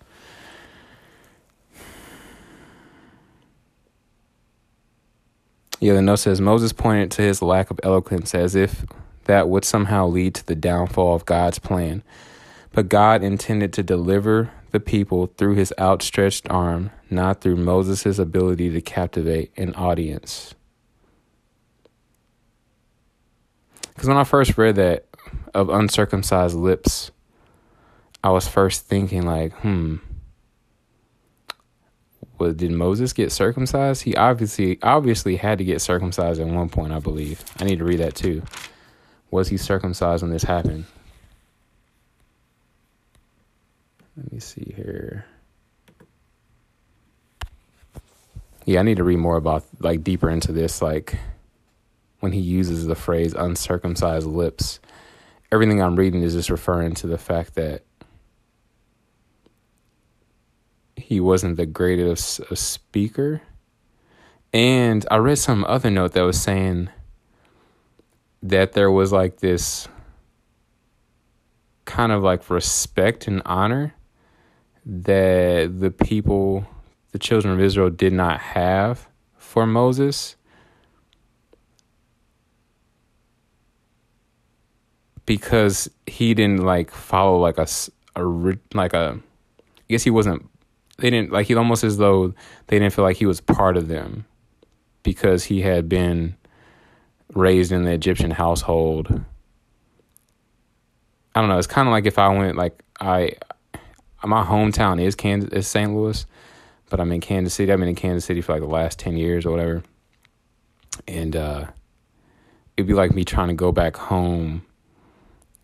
Yeah, 5.81 5.93
the 5.93 6.01
note 6.01 6.17
says 6.17 6.41
Moses 6.41 6.73
pointed 6.73 7.11
to 7.11 7.21
his 7.21 7.41
lack 7.41 7.71
of 7.71 7.79
eloquence 7.83 8.35
as 8.35 8.55
if 8.55 8.85
that 9.25 9.47
would 9.47 9.63
somehow 9.63 10.07
lead 10.07 10.35
to 10.35 10.45
the 10.45 10.55
downfall 10.55 11.15
of 11.15 11.25
God's 11.25 11.59
plan. 11.59 12.03
But 12.73 12.89
God 12.89 13.23
intended 13.23 13.71
to 13.73 13.83
deliver 13.83 14.51
the 14.71 14.79
people 14.79 15.27
through 15.37 15.55
his 15.55 15.73
outstretched 15.79 16.49
arm, 16.49 16.91
not 17.09 17.41
through 17.41 17.55
Moses' 17.55 18.19
ability 18.19 18.69
to 18.71 18.81
captivate 18.81 19.51
an 19.57 19.73
audience. 19.75 20.53
Because 23.93 24.07
when 24.07 24.17
I 24.17 24.23
first 24.23 24.57
read 24.57 24.75
that 24.75 25.05
of 25.53 25.69
uncircumcised 25.69 26.55
lips, 26.55 27.11
I 28.23 28.29
was 28.29 28.47
first 28.47 28.85
thinking, 28.85 29.23
like, 29.23 29.53
hmm, 29.53 29.97
well, 32.39 32.53
did 32.53 32.71
Moses 32.71 33.11
get 33.11 33.31
circumcised? 33.31 34.03
He 34.03 34.15
obviously 34.15 34.81
obviously 34.81 35.35
had 35.35 35.57
to 35.57 35.65
get 35.65 35.81
circumcised 35.81 36.39
at 36.39 36.47
one 36.47 36.69
point, 36.69 36.93
I 36.93 36.99
believe. 36.99 37.43
I 37.59 37.65
need 37.65 37.79
to 37.79 37.85
read 37.85 37.99
that 37.99 38.15
too. 38.15 38.43
Was 39.29 39.49
he 39.49 39.57
circumcised 39.57 40.23
when 40.23 40.31
this 40.31 40.43
happened? 40.43 40.85
Let 44.19 44.33
me 44.33 44.39
see 44.39 44.73
here. 44.75 45.25
Yeah, 48.65 48.81
I 48.81 48.83
need 48.83 48.97
to 48.97 49.03
read 49.05 49.17
more 49.17 49.37
about 49.37 49.63
like 49.79 50.03
deeper 50.03 50.29
into 50.29 50.51
this 50.51 50.81
like 50.81 51.17
when 52.19 52.33
he 52.33 52.41
uses 52.41 52.85
the 52.85 52.95
phrase 52.95 53.33
uncircumcised 53.33 54.27
lips. 54.27 54.81
Everything 55.53 55.81
I'm 55.81 55.95
reading 55.95 56.21
is 56.21 56.33
just 56.33 56.49
referring 56.49 56.95
to 56.95 57.07
the 57.07 57.17
fact 57.17 57.55
that 57.55 57.83
he 60.97 61.21
wasn't 61.21 61.55
the 61.55 61.65
greatest 61.65 62.41
speaker. 62.57 63.41
And 64.51 65.05
I 65.09 65.17
read 65.17 65.37
some 65.37 65.63
other 65.63 65.89
note 65.89 66.11
that 66.11 66.21
was 66.21 66.41
saying 66.41 66.89
that 68.43 68.73
there 68.73 68.91
was 68.91 69.13
like 69.13 69.37
this 69.37 69.87
kind 71.85 72.11
of 72.11 72.21
like 72.21 72.49
respect 72.49 73.25
and 73.27 73.41
honor 73.45 73.95
that 74.85 75.79
the 75.79 75.91
people, 75.91 76.65
the 77.11 77.19
children 77.19 77.53
of 77.53 77.59
Israel, 77.59 77.89
did 77.89 78.13
not 78.13 78.39
have 78.39 79.07
for 79.35 79.65
Moses. 79.65 80.35
Because 85.25 85.89
he 86.07 86.33
didn't 86.33 86.63
like 86.63 86.91
follow 86.91 87.37
like 87.37 87.57
a, 87.57 87.67
a 88.15 88.23
like 88.73 88.93
a, 88.93 89.19
I 89.19 89.83
guess 89.87 90.03
he 90.03 90.09
wasn't. 90.09 90.43
They 90.97 91.09
didn't 91.11 91.31
like 91.31 91.47
he 91.47 91.55
almost 91.55 91.83
as 91.83 91.97
though 91.97 92.33
they 92.67 92.79
didn't 92.79 92.93
feel 92.93 93.05
like 93.05 93.17
he 93.17 93.25
was 93.27 93.39
part 93.39 93.77
of 93.77 93.87
them, 93.87 94.25
because 95.03 95.43
he 95.43 95.61
had 95.61 95.87
been 95.87 96.35
raised 97.35 97.71
in 97.71 97.83
the 97.83 97.91
Egyptian 97.91 98.31
household. 98.31 99.23
I 101.35 101.41
don't 101.41 101.49
know. 101.49 101.59
It's 101.59 101.67
kind 101.67 101.87
of 101.87 101.91
like 101.91 102.07
if 102.07 102.17
I 102.17 102.27
went 102.29 102.57
like 102.57 102.83
I, 102.99 103.33
my 104.25 104.43
hometown 104.43 105.01
is 105.01 105.15
Kansas, 105.15 105.51
is 105.51 105.67
St. 105.67 105.93
Louis, 105.93 106.25
but 106.89 106.99
I'm 106.99 107.11
in 107.11 107.21
Kansas 107.21 107.53
City. 107.53 107.71
I've 107.71 107.79
been 107.79 107.87
in 107.87 107.95
Kansas 107.95 108.25
City 108.25 108.41
for 108.41 108.53
like 108.53 108.61
the 108.61 108.67
last 108.67 108.99
ten 108.99 109.17
years 109.17 109.45
or 109.45 109.51
whatever, 109.51 109.83
and 111.07 111.35
uh, 111.35 111.65
it'd 112.77 112.87
be 112.87 112.93
like 112.93 113.13
me 113.13 113.23
trying 113.23 113.49
to 113.49 113.53
go 113.53 113.71
back 113.71 113.95
home 113.95 114.65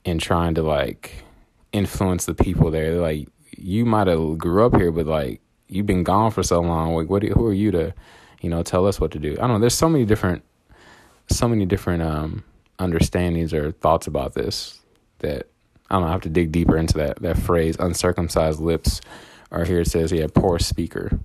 and 0.06 0.22
trying 0.22 0.56
to 0.56 0.64
like 0.64 1.24
influence 1.72 2.26
the 2.26 2.34
people 2.34 2.72
there. 2.72 2.96
Like 2.96 3.28
you 3.58 3.86
might 3.86 4.08
have 4.08 4.38
grew 4.38 4.66
up 4.66 4.76
here, 4.76 4.92
but 4.92 5.06
like 5.06 5.42
you've 5.68 5.86
been 5.86 6.04
gone 6.04 6.32
for 6.32 6.44
so 6.44 6.62
long. 6.62 6.96
Like, 6.96 7.10
what? 7.10 7.24
Who 7.24 7.46
are 7.46 7.54
you 7.54 7.72
to, 7.72 7.94
you 8.42 8.50
know, 8.50 8.64
tell 8.64 8.88
us 8.88 9.00
what 9.00 9.12
to 9.12 9.20
do? 9.20 9.34
I 9.34 9.42
don't 9.42 9.54
know. 9.54 9.60
There's 9.60 9.74
so 9.74 9.90
many 9.90 10.06
different 10.06 10.44
so 11.28 11.48
many 11.48 11.66
different 11.66 12.04
um, 12.04 12.44
understandings 12.80 13.54
or 13.54 13.72
thoughts 13.72 14.08
about 14.08 14.34
this 14.34 14.80
that 15.20 15.48
I 15.90 15.96
don't 15.96 16.04
know. 16.04 16.08
I 16.08 16.12
have 16.12 16.22
to 16.22 16.30
dig 16.30 16.52
deeper 16.52 16.78
into 16.78 16.98
that 16.98 17.22
that 17.22 17.38
phrase. 17.38 17.76
Uncircumcised 17.80 18.60
lips, 18.60 19.02
or 19.52 19.66
here 19.66 19.82
it 19.82 19.88
says, 19.88 20.12
yeah, 20.12 20.28
poor 20.34 20.60
speaker. 20.60 21.20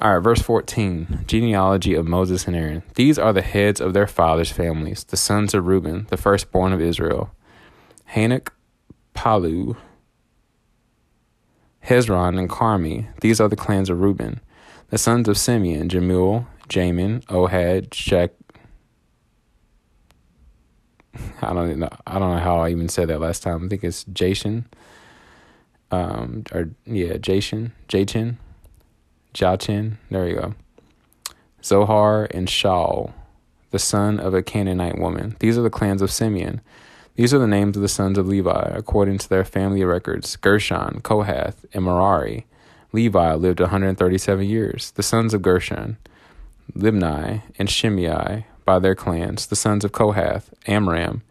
All 0.00 0.14
right, 0.14 0.22
verse 0.22 0.40
14 0.40 1.24
genealogy 1.26 1.94
of 1.94 2.06
Moses 2.06 2.46
and 2.46 2.54
Aaron. 2.54 2.84
These 2.94 3.18
are 3.18 3.32
the 3.32 3.42
heads 3.42 3.80
of 3.80 3.94
their 3.94 4.06
fathers' 4.06 4.52
families, 4.52 5.02
the 5.02 5.16
sons 5.16 5.54
of 5.54 5.66
Reuben, 5.66 6.06
the 6.10 6.16
firstborn 6.16 6.72
of 6.72 6.80
Israel. 6.80 7.32
Hanoch, 8.14 8.50
Pallu, 9.14 9.76
Hezron, 11.84 12.38
and 12.38 12.48
Carmi. 12.48 13.08
These 13.22 13.40
are 13.40 13.48
the 13.48 13.56
clans 13.56 13.90
of 13.90 14.00
Reuben. 14.00 14.40
The 14.90 14.98
sons 14.98 15.28
of 15.28 15.36
Simeon, 15.36 15.88
Jemuel, 15.88 16.46
Jamin, 16.68 17.24
Ohad, 17.24 17.92
Shek, 17.92 18.32
I 21.42 21.52
don't 21.52 21.78
know. 21.78 21.88
I 22.06 22.18
don't 22.18 22.34
know 22.34 22.42
how 22.42 22.58
I 22.58 22.70
even 22.70 22.88
said 22.88 23.08
that 23.08 23.20
last 23.20 23.42
time. 23.42 23.64
I 23.64 23.68
think 23.68 23.84
it's 23.84 24.04
Jason. 24.04 24.66
Um, 25.90 26.44
or 26.52 26.70
yeah, 26.84 27.16
Jason, 27.16 27.72
Jachin, 27.88 28.36
Jachin. 29.32 29.96
There 30.10 30.28
you 30.28 30.34
go. 30.34 30.54
Zohar 31.62 32.28
and 32.30 32.46
Shaul, 32.46 33.12
the 33.70 33.78
son 33.78 34.20
of 34.20 34.34
a 34.34 34.42
Canaanite 34.42 34.98
woman. 34.98 35.36
These 35.40 35.56
are 35.56 35.62
the 35.62 35.70
clans 35.70 36.02
of 36.02 36.10
Simeon. 36.10 36.60
These 37.16 37.34
are 37.34 37.38
the 37.38 37.48
names 37.48 37.76
of 37.76 37.82
the 37.82 37.88
sons 37.88 38.16
of 38.16 38.28
Levi, 38.28 38.70
according 38.74 39.18
to 39.18 39.28
their 39.28 39.44
family 39.44 39.82
records 39.82 40.36
Gershon, 40.36 41.00
Kohath, 41.00 41.64
and 41.72 41.84
Merari. 41.84 42.46
Levi 42.92 43.34
lived 43.34 43.60
137 43.60 44.46
years. 44.46 44.92
The 44.92 45.02
sons 45.02 45.34
of 45.34 45.42
Gershon, 45.42 45.96
Libni, 46.74 47.42
and 47.58 47.68
Shimei 47.68 48.46
by 48.68 48.78
their 48.78 48.94
clans, 48.94 49.46
the 49.46 49.56
sons 49.56 49.82
of 49.82 49.92
Kohath, 49.92 50.52
Amram, 50.66 51.22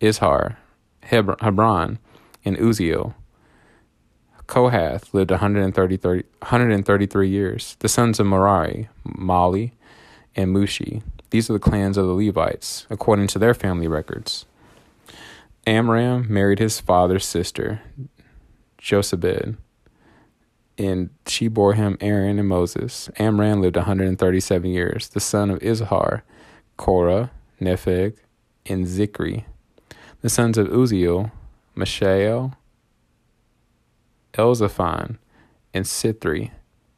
Izhar, 0.00 0.54
Hebron, 1.02 1.98
and 2.44 2.56
Uzziel. 2.56 3.14
Kohath 4.46 5.12
lived 5.12 5.32
133, 5.32 6.22
133 6.38 7.28
years. 7.28 7.76
The 7.80 7.88
sons 7.88 8.20
of 8.20 8.26
Merari, 8.26 8.88
Mahli, 9.04 9.72
and 10.36 10.54
Mushi. 10.54 11.02
These 11.30 11.50
are 11.50 11.54
the 11.54 11.58
clans 11.58 11.96
of 11.96 12.06
the 12.06 12.12
Levites, 12.12 12.86
according 12.88 13.26
to 13.26 13.40
their 13.40 13.54
family 13.54 13.88
records. 13.88 14.46
Amram 15.66 16.32
married 16.32 16.60
his 16.60 16.78
father's 16.78 17.26
sister, 17.26 17.82
Jochebed, 18.78 19.56
and 20.78 21.10
she 21.26 21.48
bore 21.48 21.72
him 21.72 21.98
Aaron 22.00 22.38
and 22.38 22.48
Moses. 22.48 23.10
Amram 23.18 23.62
lived 23.62 23.74
137 23.74 24.70
years. 24.70 25.08
The 25.08 25.18
son 25.18 25.50
of 25.50 25.58
Izhar, 25.58 26.22
Korah, 26.76 27.30
Nepheg, 27.60 28.16
and 28.66 28.86
Zichri. 28.86 29.44
The 30.20 30.28
sons 30.28 30.58
of 30.58 30.68
Uzziel, 30.68 31.30
Mishael, 31.74 32.54
Elzaphan, 34.34 35.18
and 35.72 35.84
Sithri. 35.84 36.50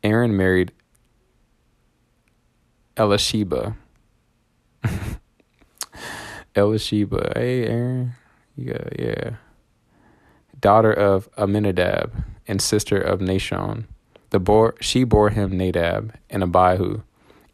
Aaron 0.03 0.37
married 0.37 0.73
Elisheba. 2.97 3.77
Elisheba. 6.55 7.37
Hey, 7.37 7.67
Aaron. 7.67 8.12
Yeah, 8.57 8.89
yeah. 8.99 9.37
Daughter 10.59 10.93
of 10.93 11.29
Amminadab 11.37 12.25
and 12.49 12.62
sister 12.62 12.99
of 12.99 13.21
Nahshon. 13.21 13.85
The 14.31 14.41
bore, 14.41 14.75
she 14.81 15.05
bore 15.05 15.31
him 15.31 15.57
Nadab 15.57 16.15
and 16.31 16.43
Abihu, 16.43 17.03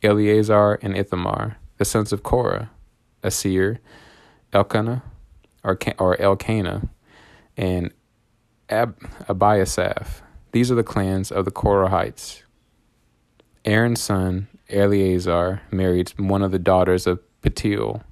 Eleazar 0.03 0.79
and 0.83 0.97
Ithamar 0.97 1.57
the 1.83 1.87
sons 1.87 2.13
of 2.13 2.23
Korah, 2.23 2.71
Assir, 3.25 3.81
Elkanah, 4.53 5.03
or, 5.65 5.77
or 5.99 6.21
Elkanah, 6.21 6.89
and 7.57 7.93
Ab, 8.69 8.97
Abiasaph. 9.29 10.21
These 10.53 10.71
are 10.71 10.77
the 10.77 10.85
clans 10.85 11.33
of 11.33 11.45
the 11.45 11.51
Korahites. 11.51 12.45
Aaron's 13.65 14.01
son, 14.01 14.47
Eleazar, 14.71 15.63
married 15.73 16.11
one 16.19 16.43
of 16.43 16.53
the 16.53 16.59
daughters 16.61 17.09
of 17.09 17.19
Putiel, 17.43 18.05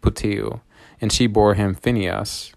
Putiel, 0.00 0.62
and 0.98 1.12
she 1.12 1.26
bore 1.26 1.52
him 1.52 1.74
Phinehas. 1.74 2.54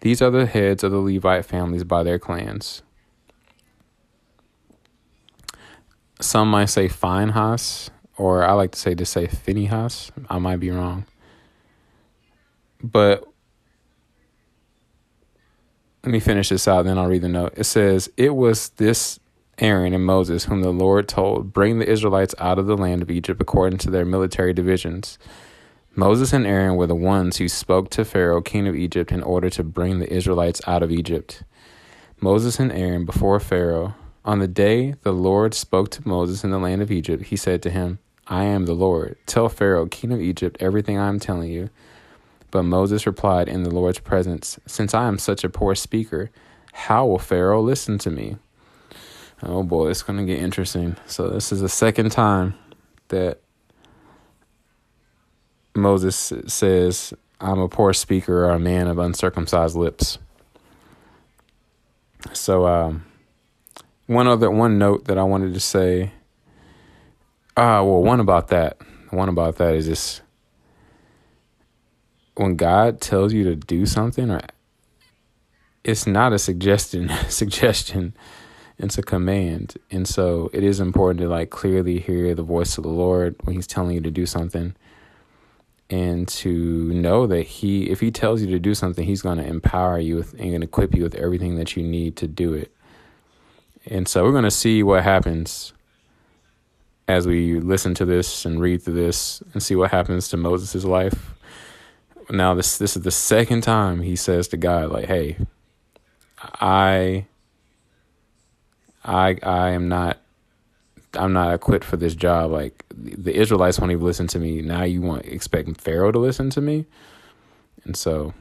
These 0.00 0.20
are 0.22 0.30
the 0.32 0.46
heads 0.46 0.82
of 0.82 0.90
the 0.90 0.98
Levite 0.98 1.44
families 1.44 1.84
by 1.84 2.02
their 2.02 2.18
clans. 2.18 2.82
Some 6.20 6.50
might 6.50 6.64
say 6.64 6.88
Phinehas, 6.88 7.90
or 8.16 8.44
I 8.44 8.52
like 8.52 8.72
to 8.72 8.78
say 8.78 8.94
to 8.94 9.04
say 9.04 9.26
Phinehas. 9.26 10.12
I 10.28 10.38
might 10.38 10.60
be 10.60 10.70
wrong. 10.70 11.06
But 12.82 13.26
let 16.02 16.12
me 16.12 16.20
finish 16.20 16.50
this 16.50 16.68
out, 16.68 16.84
then 16.84 16.98
I'll 16.98 17.08
read 17.08 17.22
the 17.22 17.28
note. 17.28 17.54
It 17.56 17.64
says, 17.64 18.10
It 18.16 18.34
was 18.34 18.68
this 18.70 19.18
Aaron 19.58 19.94
and 19.94 20.04
Moses 20.04 20.44
whom 20.44 20.60
the 20.60 20.70
Lord 20.70 21.08
told, 21.08 21.52
Bring 21.52 21.78
the 21.78 21.88
Israelites 21.88 22.34
out 22.38 22.58
of 22.58 22.66
the 22.66 22.76
land 22.76 23.02
of 23.02 23.10
Egypt 23.10 23.40
according 23.40 23.78
to 23.80 23.90
their 23.90 24.04
military 24.04 24.52
divisions. 24.52 25.18
Moses 25.96 26.32
and 26.32 26.46
Aaron 26.46 26.76
were 26.76 26.88
the 26.88 26.94
ones 26.94 27.38
who 27.38 27.48
spoke 27.48 27.88
to 27.90 28.04
Pharaoh, 28.04 28.42
king 28.42 28.66
of 28.66 28.74
Egypt, 28.74 29.12
in 29.12 29.22
order 29.22 29.48
to 29.50 29.62
bring 29.62 29.98
the 29.98 30.12
Israelites 30.12 30.60
out 30.66 30.82
of 30.82 30.90
Egypt. 30.90 31.44
Moses 32.20 32.58
and 32.58 32.72
Aaron 32.72 33.04
before 33.04 33.38
Pharaoh. 33.40 33.94
On 34.24 34.40
the 34.40 34.48
day 34.48 34.94
the 35.02 35.12
Lord 35.12 35.54
spoke 35.54 35.90
to 35.90 36.08
Moses 36.08 36.42
in 36.44 36.50
the 36.50 36.58
land 36.58 36.82
of 36.82 36.90
Egypt, 36.90 37.26
he 37.26 37.36
said 37.36 37.62
to 37.62 37.70
him, 37.70 37.98
I 38.26 38.44
am 38.44 38.66
the 38.66 38.74
Lord. 38.74 39.16
Tell 39.26 39.48
Pharaoh, 39.48 39.86
king 39.86 40.12
of 40.12 40.20
Egypt, 40.20 40.56
everything 40.60 40.98
I 40.98 41.08
am 41.08 41.20
telling 41.20 41.50
you. 41.50 41.70
But 42.50 42.62
Moses 42.62 43.06
replied 43.06 43.48
in 43.48 43.64
the 43.64 43.70
Lord's 43.70 43.98
presence, 43.98 44.58
Since 44.66 44.94
I 44.94 45.08
am 45.08 45.18
such 45.18 45.44
a 45.44 45.50
poor 45.50 45.74
speaker, 45.74 46.30
how 46.72 47.06
will 47.06 47.18
Pharaoh 47.18 47.60
listen 47.60 47.98
to 47.98 48.10
me? 48.10 48.36
Oh 49.42 49.62
boy, 49.62 49.90
it's 49.90 50.02
going 50.02 50.18
to 50.18 50.24
get 50.24 50.42
interesting. 50.42 50.96
So, 51.06 51.28
this 51.28 51.52
is 51.52 51.60
the 51.60 51.68
second 51.68 52.12
time 52.12 52.54
that 53.08 53.40
Moses 55.74 56.32
says, 56.46 57.12
I'm 57.40 57.58
a 57.58 57.68
poor 57.68 57.92
speaker 57.92 58.44
or 58.44 58.50
a 58.50 58.58
man 58.58 58.86
of 58.86 58.98
uncircumcised 58.98 59.76
lips. 59.76 60.18
So, 62.32 62.66
um, 62.66 63.04
one 64.06 64.28
other 64.28 64.50
one 64.50 64.78
note 64.78 65.06
that 65.06 65.18
I 65.18 65.24
wanted 65.24 65.54
to 65.54 65.60
say 65.60 66.12
uh, 67.56 67.82
well, 67.84 68.02
one 68.02 68.20
about 68.20 68.48
that. 68.48 68.78
One 69.10 69.28
about 69.28 69.56
that 69.56 69.74
is 69.74 69.86
just 69.86 70.22
when 72.34 72.56
God 72.56 73.00
tells 73.00 73.32
you 73.32 73.44
to 73.44 73.54
do 73.54 73.86
something, 73.86 74.30
or 74.30 74.40
it's 75.84 76.06
not 76.06 76.32
a 76.32 76.38
suggestion. 76.38 77.10
suggestion, 77.28 78.14
it's 78.78 78.98
a 78.98 79.02
command, 79.02 79.76
and 79.90 80.08
so 80.08 80.50
it 80.52 80.64
is 80.64 80.80
important 80.80 81.20
to 81.20 81.28
like 81.28 81.50
clearly 81.50 82.00
hear 82.00 82.34
the 82.34 82.42
voice 82.42 82.76
of 82.76 82.82
the 82.82 82.90
Lord 82.90 83.36
when 83.44 83.54
He's 83.54 83.68
telling 83.68 83.94
you 83.94 84.00
to 84.00 84.10
do 84.10 84.26
something, 84.26 84.74
and 85.88 86.26
to 86.28 86.92
know 86.92 87.28
that 87.28 87.42
He, 87.42 87.84
if 87.88 88.00
He 88.00 88.10
tells 88.10 88.40
you 88.40 88.48
to 88.48 88.58
do 88.58 88.74
something, 88.74 89.06
He's 89.06 89.22
going 89.22 89.38
to 89.38 89.46
empower 89.46 90.00
you 90.00 90.16
with, 90.16 90.34
and 90.40 90.64
equip 90.64 90.92
you 90.92 91.04
with 91.04 91.14
everything 91.14 91.54
that 91.56 91.76
you 91.76 91.84
need 91.84 92.16
to 92.16 92.26
do 92.26 92.52
it. 92.52 92.72
And 93.86 94.08
so 94.08 94.24
we're 94.24 94.32
going 94.32 94.44
to 94.44 94.50
see 94.50 94.82
what 94.82 95.04
happens 95.04 95.73
as 97.06 97.26
we 97.26 97.60
listen 97.60 97.94
to 97.94 98.04
this 98.04 98.44
and 98.44 98.60
read 98.60 98.82
through 98.82 98.94
this 98.94 99.42
and 99.52 99.62
see 99.62 99.76
what 99.76 99.90
happens 99.90 100.28
to 100.28 100.36
Moses' 100.36 100.84
life 100.84 101.34
now 102.30 102.54
this 102.54 102.78
this 102.78 102.96
is 102.96 103.02
the 103.02 103.10
second 103.10 103.62
time 103.62 104.00
he 104.00 104.16
says 104.16 104.48
to 104.48 104.56
God, 104.56 104.90
like, 104.90 105.06
hey, 105.06 105.36
I 106.60 107.26
I 109.04 109.36
I 109.42 109.70
am 109.70 109.88
not 109.88 110.18
I'm 111.14 111.32
not 111.32 111.54
equipped 111.54 111.84
for 111.84 111.96
this 111.96 112.14
job. 112.14 112.50
Like 112.50 112.84
the 112.90 113.34
Israelites 113.34 113.78
won't 113.78 113.92
even 113.92 114.04
listen 114.04 114.26
to 114.28 114.38
me. 114.38 114.62
Now 114.62 114.84
you 114.84 115.00
want 115.02 115.26
expect 115.26 115.80
Pharaoh 115.80 116.12
to 116.12 116.18
listen 116.18 116.50
to 116.50 116.60
me? 116.60 116.86
And 117.84 117.96
so 117.96 118.34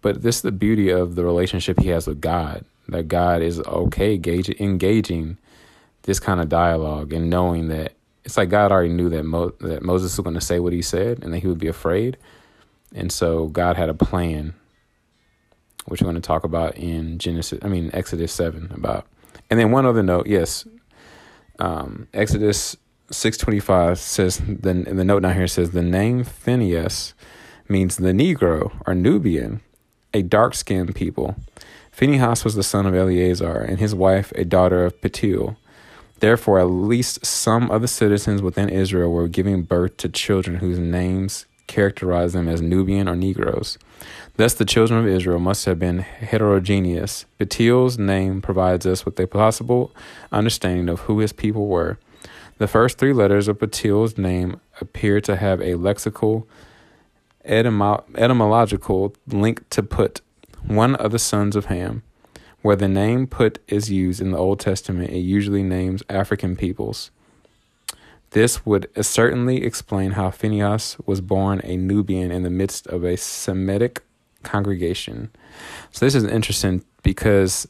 but 0.00 0.22
this 0.22 0.36
is 0.36 0.42
the 0.42 0.52
beauty 0.52 0.90
of 0.90 1.14
the 1.14 1.24
relationship 1.24 1.80
he 1.80 1.88
has 1.88 2.06
with 2.06 2.20
God. 2.20 2.64
That 2.88 3.08
God 3.08 3.42
is 3.42 3.60
okay 3.60 4.14
engaging 4.14 5.38
this 6.02 6.20
kind 6.20 6.40
of 6.40 6.48
dialogue 6.48 7.12
and 7.12 7.30
knowing 7.30 7.68
that 7.68 7.92
it's 8.24 8.36
like 8.36 8.50
God 8.50 8.70
already 8.70 8.92
knew 8.92 9.08
that 9.08 9.24
Mo, 9.24 9.50
that 9.60 9.82
Moses 9.82 10.16
was 10.16 10.24
going 10.24 10.34
to 10.34 10.40
say 10.40 10.60
what 10.60 10.72
he 10.72 10.82
said 10.82 11.22
and 11.22 11.32
that 11.32 11.38
he 11.38 11.48
would 11.48 11.58
be 11.58 11.68
afraid. 11.68 12.16
And 12.94 13.10
so 13.10 13.46
God 13.46 13.76
had 13.76 13.88
a 13.88 13.94
plan, 13.94 14.54
which 15.86 16.00
we're 16.00 16.06
going 16.06 16.14
to 16.14 16.20
talk 16.20 16.44
about 16.44 16.76
in 16.76 17.18
Genesis, 17.18 17.58
I 17.62 17.68
mean, 17.68 17.90
Exodus 17.92 18.32
7 18.32 18.70
about. 18.74 19.06
And 19.50 19.58
then 19.58 19.70
one 19.70 19.86
other 19.86 20.02
note, 20.02 20.26
yes, 20.26 20.66
um, 21.58 22.08
Exodus 22.14 22.76
625 23.10 23.98
says, 23.98 24.38
the, 24.38 24.70
in 24.70 24.96
the 24.96 25.04
note 25.04 25.20
down 25.20 25.34
here 25.34 25.46
says, 25.46 25.70
the 25.70 25.82
name 25.82 26.24
Phineas 26.24 27.14
means 27.68 27.96
the 27.96 28.12
Negro 28.12 28.72
or 28.86 28.94
Nubian, 28.94 29.60
a 30.14 30.22
dark 30.22 30.54
skinned 30.54 30.94
people. 30.94 31.36
Phinehas 31.90 32.44
was 32.44 32.54
the 32.54 32.62
son 32.62 32.86
of 32.86 32.94
Eleazar, 32.94 33.58
and 33.58 33.78
his 33.78 33.94
wife 33.94 34.32
a 34.32 34.44
daughter 34.44 34.84
of 34.84 34.98
Petuel. 35.00 35.56
Therefore, 36.22 36.60
at 36.60 36.70
least 36.70 37.26
some 37.26 37.68
of 37.72 37.82
the 37.82 37.88
citizens 37.88 38.42
within 38.42 38.68
Israel 38.68 39.10
were 39.10 39.26
giving 39.26 39.62
birth 39.62 39.96
to 39.96 40.08
children 40.08 40.58
whose 40.58 40.78
names 40.78 41.46
characterized 41.66 42.32
them 42.32 42.48
as 42.48 42.62
Nubian 42.62 43.08
or 43.08 43.16
Negroes. 43.16 43.76
Thus, 44.36 44.54
the 44.54 44.64
children 44.64 45.00
of 45.00 45.08
Israel 45.08 45.40
must 45.40 45.64
have 45.64 45.80
been 45.80 45.98
heterogeneous. 45.98 47.26
Petuel's 47.40 47.98
name 47.98 48.40
provides 48.40 48.86
us 48.86 49.04
with 49.04 49.18
a 49.18 49.26
possible 49.26 49.90
understanding 50.30 50.88
of 50.88 51.00
who 51.00 51.18
his 51.18 51.32
people 51.32 51.66
were. 51.66 51.98
The 52.58 52.68
first 52.68 52.98
three 52.98 53.12
letters 53.12 53.48
of 53.48 53.58
Petuel's 53.58 54.16
name 54.16 54.60
appear 54.80 55.20
to 55.22 55.34
have 55.34 55.60
a 55.60 55.72
lexical, 55.72 56.46
etymo- 57.44 58.04
etymological 58.16 59.16
link 59.26 59.68
to 59.70 59.82
Put, 59.82 60.20
one 60.64 60.94
of 60.94 61.10
the 61.10 61.18
sons 61.18 61.56
of 61.56 61.64
Ham. 61.64 62.04
Where 62.62 62.76
the 62.76 62.88
name 62.88 63.26
Put 63.26 63.58
is 63.66 63.90
used 63.90 64.20
in 64.20 64.30
the 64.30 64.38
Old 64.38 64.60
Testament, 64.60 65.10
it 65.10 65.18
usually 65.18 65.62
names 65.62 66.02
African 66.08 66.56
peoples. 66.56 67.10
This 68.30 68.64
would 68.64 68.88
certainly 69.04 69.64
explain 69.64 70.12
how 70.12 70.30
Phineas 70.30 70.96
was 71.04 71.20
born 71.20 71.60
a 71.64 71.76
Nubian 71.76 72.30
in 72.30 72.44
the 72.44 72.50
midst 72.50 72.86
of 72.86 73.04
a 73.04 73.16
Semitic 73.16 74.02
congregation. 74.42 75.30
So 75.90 76.06
this 76.06 76.14
is 76.14 76.24
interesting 76.24 76.84
because 77.02 77.68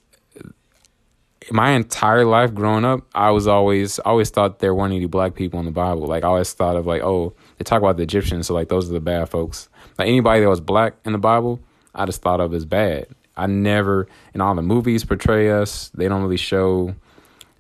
my 1.51 1.71
entire 1.71 2.25
life 2.25 2.55
growing 2.55 2.85
up, 2.85 3.01
I 3.15 3.31
was 3.31 3.47
always 3.49 3.99
always 4.01 4.31
thought 4.31 4.61
there 4.61 4.75
weren't 4.75 4.95
any 4.95 5.07
black 5.07 5.35
people 5.35 5.59
in 5.59 5.67
the 5.67 5.73
Bible. 5.73 6.07
Like 6.07 6.23
I 6.23 6.29
always 6.29 6.53
thought 6.53 6.77
of 6.77 6.87
like, 6.87 7.03
oh, 7.03 7.33
they 7.59 7.65
talk 7.65 7.79
about 7.81 7.97
the 7.97 8.03
Egyptians, 8.03 8.47
so 8.47 8.55
like 8.55 8.69
those 8.69 8.89
are 8.89 8.93
the 8.93 9.01
bad 9.01 9.29
folks. 9.29 9.69
Like 9.99 10.09
anybody 10.09 10.43
that 10.43 10.49
was 10.49 10.61
black 10.61 10.95
in 11.05 11.13
the 11.13 11.19
Bible, 11.19 11.61
I 11.95 12.07
just 12.07 12.23
thought 12.23 12.41
of 12.41 12.55
as 12.55 12.65
bad. 12.65 13.07
I 13.37 13.47
never 13.47 14.09
in 14.35 14.41
all 14.41 14.55
the 14.55 14.63
movies 14.63 15.05
portray 15.05 15.51
us. 15.51 15.91
They 15.95 16.09
don't 16.09 16.23
really 16.23 16.37
show 16.37 16.95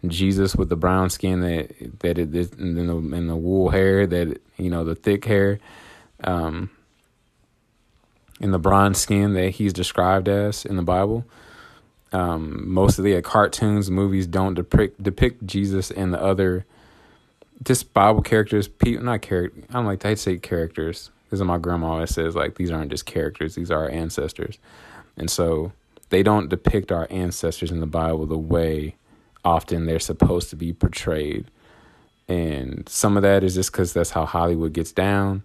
Jesus 0.06 0.56
with 0.56 0.68
the 0.68 0.76
brown 0.76 1.10
skin 1.10 1.40
that 1.40 2.00
that 2.00 2.18
it 2.18 2.34
is 2.34 2.52
and 2.52 2.76
the 2.76 3.16
and 3.16 3.30
the 3.30 3.36
wool 3.36 3.70
hair 3.70 4.06
that 4.06 4.40
you 4.56 4.70
know 4.70 4.84
the 4.84 4.94
thick 4.94 5.24
hair, 5.24 5.60
um, 6.24 6.70
and 8.40 8.52
the 8.52 8.58
bronze 8.58 8.98
skin 8.98 9.34
that 9.34 9.50
he's 9.50 9.72
described 9.72 10.28
as 10.28 10.64
in 10.64 10.76
the 10.76 10.82
Bible. 10.82 11.24
Um, 12.12 12.70
most 12.70 12.98
of 12.98 13.04
the 13.04 13.16
uh, 13.16 13.22
cartoons, 13.22 13.90
movies 13.90 14.26
don't 14.26 14.54
depict 14.54 15.02
depict 15.02 15.46
Jesus 15.46 15.90
and 15.90 16.12
the 16.12 16.22
other 16.22 16.66
just 17.62 17.94
Bible 17.94 18.22
characters. 18.22 18.68
People, 18.68 19.04
not 19.04 19.22
character. 19.22 19.62
I 19.70 19.74
don't 19.74 19.86
like 19.86 20.00
to 20.00 20.16
say 20.16 20.36
characters 20.36 21.10
This 21.30 21.38
because 21.38 21.46
my 21.46 21.58
grandma 21.58 21.92
always 21.92 22.10
says 22.10 22.34
like 22.34 22.56
these 22.56 22.70
aren't 22.70 22.90
just 22.90 23.06
characters; 23.06 23.54
these 23.54 23.70
are 23.70 23.84
our 23.84 23.90
ancestors. 23.90 24.58
And 25.16 25.30
so 25.30 25.72
they 26.10 26.22
don't 26.22 26.48
depict 26.48 26.92
our 26.92 27.06
ancestors 27.10 27.70
in 27.70 27.80
the 27.80 27.86
Bible 27.86 28.26
the 28.26 28.38
way 28.38 28.96
often 29.44 29.86
they're 29.86 29.98
supposed 29.98 30.50
to 30.50 30.56
be 30.56 30.72
portrayed. 30.72 31.50
And 32.28 32.88
some 32.88 33.16
of 33.16 33.22
that 33.22 33.42
is 33.42 33.54
just 33.54 33.72
because 33.72 33.92
that's 33.92 34.10
how 34.10 34.24
Hollywood 34.24 34.72
gets 34.72 34.92
down. 34.92 35.42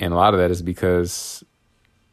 And 0.00 0.12
a 0.12 0.16
lot 0.16 0.34
of 0.34 0.40
that 0.40 0.50
is 0.50 0.62
because 0.62 1.44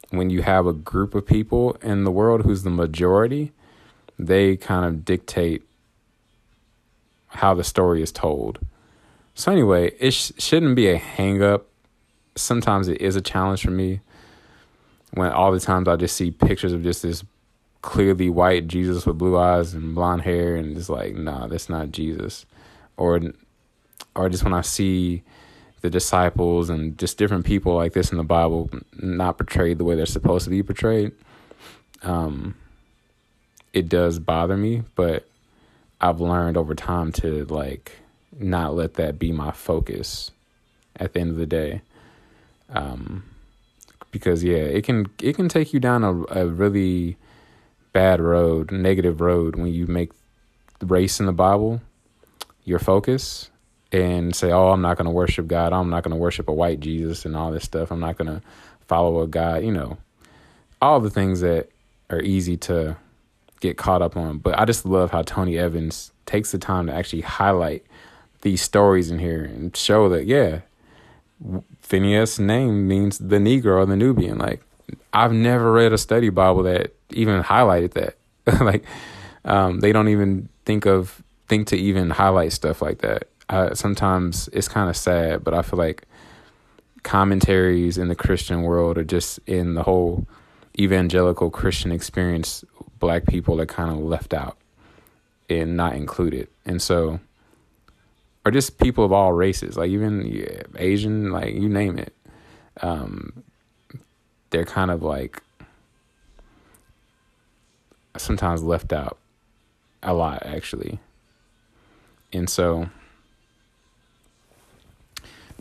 when 0.10 0.30
you 0.30 0.42
have 0.42 0.68
a 0.68 0.74
group 0.74 1.16
of 1.16 1.26
people 1.26 1.78
in 1.82 2.04
the 2.04 2.12
world 2.12 2.44
who's 2.44 2.64
the 2.64 2.70
majority, 2.70 3.52
they 4.18 4.56
kind 4.56 4.86
of 4.86 5.04
dictate 5.04 5.64
how 7.28 7.54
the 7.54 7.64
story 7.64 8.02
is 8.02 8.12
told. 8.12 8.60
So, 9.34 9.52
anyway, 9.52 9.92
it 10.00 10.12
sh- 10.12 10.32
shouldn't 10.38 10.76
be 10.76 10.90
a 10.90 10.98
hang 10.98 11.44
up. 11.44 11.68
Sometimes 12.36 12.88
it 12.88 13.02
is 13.02 13.16
a 13.16 13.22
challenge 13.22 13.64
for 13.64 13.72
me 13.72 14.00
when 15.16 15.32
all 15.32 15.52
the 15.52 15.60
times 15.60 15.88
I 15.88 15.96
just 15.96 16.16
see 16.16 16.32
pictures 16.32 16.74
of 16.74 16.84
just 16.84 17.02
this 17.02 17.24
clearly 17.82 18.30
white 18.30 18.68
Jesus 18.68 19.06
with 19.06 19.18
blue 19.18 19.38
eyes 19.38 19.74
and 19.74 19.96
blonde 19.96 20.22
hair, 20.22 20.56
and 20.56 20.78
it's 20.78 20.90
like, 20.90 21.16
nah, 21.16 21.48
that's 21.48 21.70
not 21.70 21.92
Jesus. 21.92 22.46
Or, 22.98 23.20
or 24.16 24.30
just 24.30 24.44
when 24.44 24.54
I 24.54 24.62
see 24.62 25.24
the 25.82 25.90
disciples 25.90 26.70
and 26.70 26.98
just 26.98 27.18
different 27.18 27.46
people 27.46 27.76
like 27.76 27.94
this 27.94 28.12
in 28.12 28.18
the 28.18 28.24
Bible 28.24 28.70
not 28.94 29.38
portrayed 29.38 29.78
the 29.78 29.84
way 29.84 29.96
they're 29.96 30.06
supposed 30.06 30.46
to 30.46 30.50
be 30.50 30.64
portrayed, 30.64 31.12
um, 32.04 32.56
it 33.74 33.88
does 33.90 34.20
bother 34.20 34.58
me. 34.58 34.84
But 34.96 35.28
I've 36.02 36.22
learned 36.22 36.58
over 36.58 36.76
time 36.76 37.12
to 37.14 37.46
like 37.46 37.92
not 38.38 38.76
let 38.76 38.96
that 38.96 39.20
be 39.20 39.32
my 39.32 39.52
focus. 39.52 40.32
At 40.98 41.14
the 41.14 41.20
end 41.20 41.32
of 41.32 41.36
the 41.36 41.46
day, 41.46 41.82
um, 42.70 43.24
because 44.16 44.46
yeah, 44.46 44.56
it 44.56 44.86
can 44.86 45.08
it 45.22 45.36
can 45.36 45.50
take 45.50 45.74
you 45.74 45.82
down 45.82 46.06
a, 46.06 46.14
a 46.40 46.48
really 46.48 47.18
bad 47.92 48.22
road, 48.22 48.72
negative 48.72 49.20
road 49.20 49.58
when 49.58 49.74
you 49.74 49.88
make 49.88 50.14
race 50.82 51.20
in 51.20 51.26
the 51.26 51.34
Bible 51.34 51.82
your 52.64 52.80
focus 52.80 53.52
and 53.92 54.34
say, 54.34 54.54
"Oh, 54.54 54.70
I'm 54.70 54.82
not 54.82 54.96
going 54.96 55.04
to 55.04 55.12
worship 55.12 55.48
God. 55.48 55.74
I'm 55.74 55.90
not 55.90 56.04
going 56.04 56.14
to 56.14 56.18
worship 56.18 56.48
a 56.48 56.54
white 56.54 56.80
Jesus 56.80 57.26
and 57.26 57.36
all 57.36 57.52
this 57.52 57.66
stuff. 57.66 57.92
I'm 57.92 58.00
not 58.00 58.18
going 58.18 58.34
to 58.34 58.42
follow 58.88 59.20
a 59.20 59.28
God." 59.28 59.66
You 59.66 59.74
know, 59.74 59.98
all 60.82 61.02
the 61.02 61.10
things 61.10 61.42
that 61.42 61.68
are 62.10 62.22
easy 62.22 62.56
to 62.56 62.96
get 63.60 63.76
caught 63.76 64.02
up 64.02 64.16
on. 64.16 64.38
But 64.38 64.58
I 64.58 64.64
just 64.64 64.86
love 64.86 65.12
how 65.12 65.24
Tony 65.24 65.58
Evans 65.58 66.14
takes 66.26 66.54
the 66.54 66.58
time 66.58 66.88
to 66.88 66.94
actually 66.94 67.24
highlight 67.24 67.86
these 68.44 68.62
stories 68.62 69.12
in 69.12 69.20
here 69.20 69.44
and 69.44 69.76
show 69.76 70.08
that 70.08 70.26
yeah, 70.26 70.62
Phineas' 71.86 72.40
name 72.40 72.88
means 72.88 73.20
the 73.20 73.38
Negro 73.38 73.78
or 73.78 73.86
the 73.86 73.96
Nubian. 73.96 74.40
Like, 74.40 74.64
I've 75.14 75.32
never 75.32 75.72
read 75.72 75.94
a 75.94 76.00
study 76.00 76.30
Bible 76.30 76.64
that 76.64 76.96
even 77.12 77.44
highlighted 77.44 77.94
that. 77.94 78.18
like, 78.60 78.84
um, 79.46 79.82
they 79.82 79.92
don't 79.92 80.08
even 80.08 80.50
think 80.66 80.88
of 80.88 81.22
think 81.48 81.68
to 81.68 81.78
even 81.78 82.10
highlight 82.10 82.54
stuff 82.54 82.82
like 82.82 83.00
that. 83.00 83.28
sometimes 83.78 84.50
it's 84.52 84.68
kind 84.68 84.90
of 84.90 84.98
sad, 84.98 85.44
but 85.44 85.54
I 85.54 85.62
feel 85.62 85.78
like 85.78 86.08
commentaries 87.04 88.00
in 88.00 88.08
the 88.08 88.16
Christian 88.16 88.64
world 88.64 88.98
or 88.98 89.04
just 89.04 89.40
in 89.46 89.76
the 89.76 89.84
whole 89.84 90.26
evangelical 90.80 91.52
Christian 91.52 91.92
experience, 91.92 92.66
black 92.98 93.28
people 93.28 93.62
are 93.62 93.68
kind 93.68 93.92
of 93.92 94.00
left 94.00 94.34
out 94.34 94.58
and 95.52 95.78
not 95.78 95.94
included. 95.94 96.48
And 96.66 96.82
so 96.82 97.20
or 98.46 98.52
just 98.52 98.78
people 98.78 99.04
of 99.04 99.12
all 99.12 99.34
races, 99.34 99.76
like 99.76 99.90
even 99.90 100.22
yeah, 100.26 100.62
Asian, 100.78 101.32
like 101.32 101.56
you 101.56 101.68
name 101.68 101.98
it. 101.98 102.14
Um, 102.82 103.44
they're 104.52 104.66
kind 104.66 104.92
of 104.92 105.02
like 105.02 105.42
sometimes 108.16 108.64
left 108.64 108.94
out 108.94 109.18
a 110.04 110.14
lot, 110.14 110.46
actually. 110.46 111.00
And 112.32 112.48
so, 112.50 112.90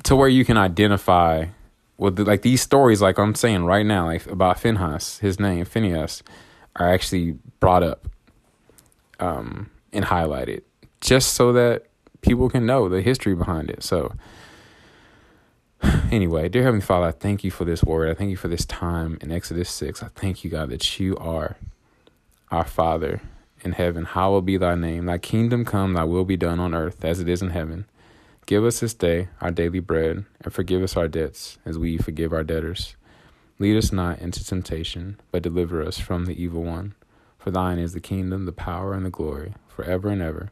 to 0.03 0.14
where 0.14 0.29
you 0.29 0.44
can 0.44 0.59
identify 0.59 1.47
with 1.97 2.18
like 2.18 2.42
these 2.42 2.61
stories, 2.61 3.01
like 3.01 3.18
I'm 3.18 3.35
saying 3.35 3.64
right 3.64 3.87
now, 3.87 4.07
like 4.07 4.27
about 4.27 4.61
Phinehas, 4.61 5.18
his 5.18 5.40
name 5.40 5.64
Phineas, 5.64 6.23
are 6.77 6.92
actually 6.92 7.38
brought 7.61 7.83
up 7.83 8.07
um, 9.18 9.70
and 9.92 10.05
highlighted, 10.05 10.62
just 11.01 11.33
so 11.33 11.53
that 11.55 11.87
people 12.24 12.48
can 12.48 12.64
know 12.64 12.88
the 12.88 13.02
history 13.02 13.34
behind 13.34 13.70
it. 13.70 13.82
So, 13.82 14.14
anyway, 16.10 16.48
dear 16.48 16.62
Heavenly 16.62 16.84
Father, 16.84 17.08
I 17.08 17.12
thank 17.12 17.44
you 17.44 17.50
for 17.50 17.64
this 17.64 17.84
word. 17.84 18.10
I 18.10 18.14
thank 18.14 18.30
you 18.30 18.37
for 18.37 18.48
this 18.48 18.64
time 18.64 19.18
in 19.20 19.30
Exodus 19.30 19.70
6. 19.70 20.02
I 20.02 20.08
thank 20.08 20.42
you, 20.42 20.50
God, 20.50 20.70
that 20.70 20.98
you 20.98 21.16
are 21.18 21.56
our 22.50 22.64
Father 22.64 23.20
in 23.62 23.72
heaven. 23.72 24.06
Hallowed 24.06 24.46
be 24.46 24.56
thy 24.56 24.74
name. 24.74 25.06
Thy 25.06 25.18
kingdom 25.18 25.64
come, 25.64 25.92
thy 25.92 26.04
will 26.04 26.24
be 26.24 26.37
done 26.37 26.60
on 26.60 26.74
earth 26.74 27.04
as 27.04 27.20
it 27.20 27.28
is 27.28 27.42
in 27.42 27.50
heaven. 27.50 27.84
Give 28.46 28.64
us 28.64 28.80
this 28.80 28.94
day 28.94 29.28
our 29.40 29.50
daily 29.50 29.80
bread, 29.80 30.24
and 30.42 30.52
forgive 30.52 30.82
us 30.82 30.96
our 30.96 31.08
debts 31.08 31.58
as 31.64 31.78
we 31.78 31.98
forgive 31.98 32.32
our 32.32 32.44
debtors. 32.44 32.96
Lead 33.58 33.76
us 33.76 33.92
not 33.92 34.18
into 34.18 34.44
temptation, 34.44 35.20
but 35.30 35.42
deliver 35.42 35.82
us 35.82 35.98
from 35.98 36.24
the 36.24 36.42
evil 36.42 36.62
one. 36.62 36.94
For 37.38 37.50
thine 37.50 37.78
is 37.78 37.92
the 37.92 38.00
kingdom, 38.00 38.46
the 38.46 38.52
power, 38.52 38.94
and 38.94 39.04
the 39.04 39.10
glory, 39.10 39.54
forever 39.68 40.08
and 40.08 40.20
ever. 40.20 40.50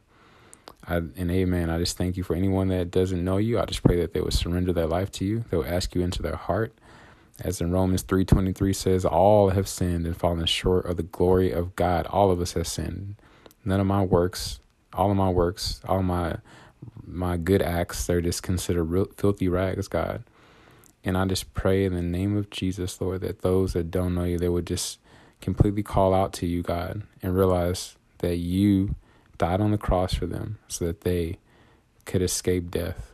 I, 0.87 0.97
and 0.97 1.31
amen. 1.31 1.69
I 1.69 1.77
just 1.79 1.97
thank 1.97 2.17
you 2.17 2.23
for 2.23 2.35
anyone 2.35 2.67
that 2.69 2.91
doesn't 2.91 3.23
know 3.23 3.37
you. 3.37 3.59
I 3.59 3.65
just 3.65 3.83
pray 3.83 3.97
that 4.01 4.13
they 4.13 4.21
would 4.21 4.33
surrender 4.33 4.73
their 4.73 4.85
life 4.85 5.11
to 5.13 5.25
you. 5.25 5.45
They 5.49 5.57
will 5.57 5.65
ask 5.65 5.95
you 5.95 6.01
into 6.01 6.21
their 6.21 6.35
heart. 6.35 6.73
As 7.41 7.61
in 7.61 7.71
Romans 7.71 8.03
3.23 8.03 8.75
says, 8.75 9.05
all 9.05 9.49
have 9.49 9.67
sinned 9.67 10.05
and 10.05 10.15
fallen 10.15 10.45
short 10.45 10.85
of 10.85 10.97
the 10.97 11.03
glory 11.03 11.51
of 11.51 11.75
God. 11.75 12.05
All 12.07 12.31
of 12.31 12.39
us 12.39 12.53
have 12.53 12.67
sinned. 12.67 13.15
None 13.65 13.79
of 13.79 13.87
my 13.87 14.03
works, 14.03 14.59
all 14.93 15.09
of 15.09 15.17
my 15.17 15.29
works, 15.29 15.81
all 15.87 16.03
my 16.03 16.37
my 17.05 17.37
good 17.37 17.61
acts, 17.61 18.05
they're 18.05 18.21
just 18.21 18.43
considered 18.43 18.85
real, 18.85 19.07
filthy 19.15 19.47
rags, 19.47 19.87
God. 19.87 20.23
And 21.03 21.17
I 21.17 21.25
just 21.25 21.53
pray 21.53 21.85
in 21.85 21.93
the 21.93 22.01
name 22.01 22.37
of 22.37 22.49
Jesus, 22.49 22.99
Lord, 22.99 23.21
that 23.21 23.41
those 23.41 23.73
that 23.73 23.91
don't 23.91 24.15
know 24.15 24.23
you, 24.23 24.37
they 24.37 24.49
would 24.49 24.67
just 24.67 24.99
completely 25.41 25.83
call 25.83 26.13
out 26.13 26.33
to 26.33 26.45
you, 26.45 26.61
God, 26.61 27.03
and 27.21 27.35
realize 27.35 27.95
that 28.19 28.37
you 28.37 28.95
died 29.37 29.61
on 29.61 29.71
the 29.71 29.77
cross 29.77 30.13
for 30.13 30.25
them 30.25 30.59
so 30.67 30.85
that 30.85 31.01
they 31.01 31.37
could 32.05 32.21
escape 32.21 32.71
death, 32.71 33.13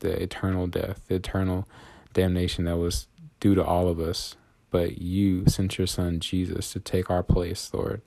the 0.00 0.22
eternal 0.22 0.66
death, 0.66 1.02
the 1.08 1.16
eternal 1.16 1.68
damnation 2.12 2.64
that 2.64 2.76
was 2.76 3.06
due 3.40 3.54
to 3.54 3.64
all 3.64 3.88
of 3.88 4.00
us. 4.00 4.36
But 4.70 4.98
you 5.02 5.44
sent 5.46 5.76
your 5.78 5.86
son 5.86 6.20
Jesus 6.20 6.72
to 6.72 6.80
take 6.80 7.10
our 7.10 7.22
place, 7.22 7.72
Lord. 7.74 8.00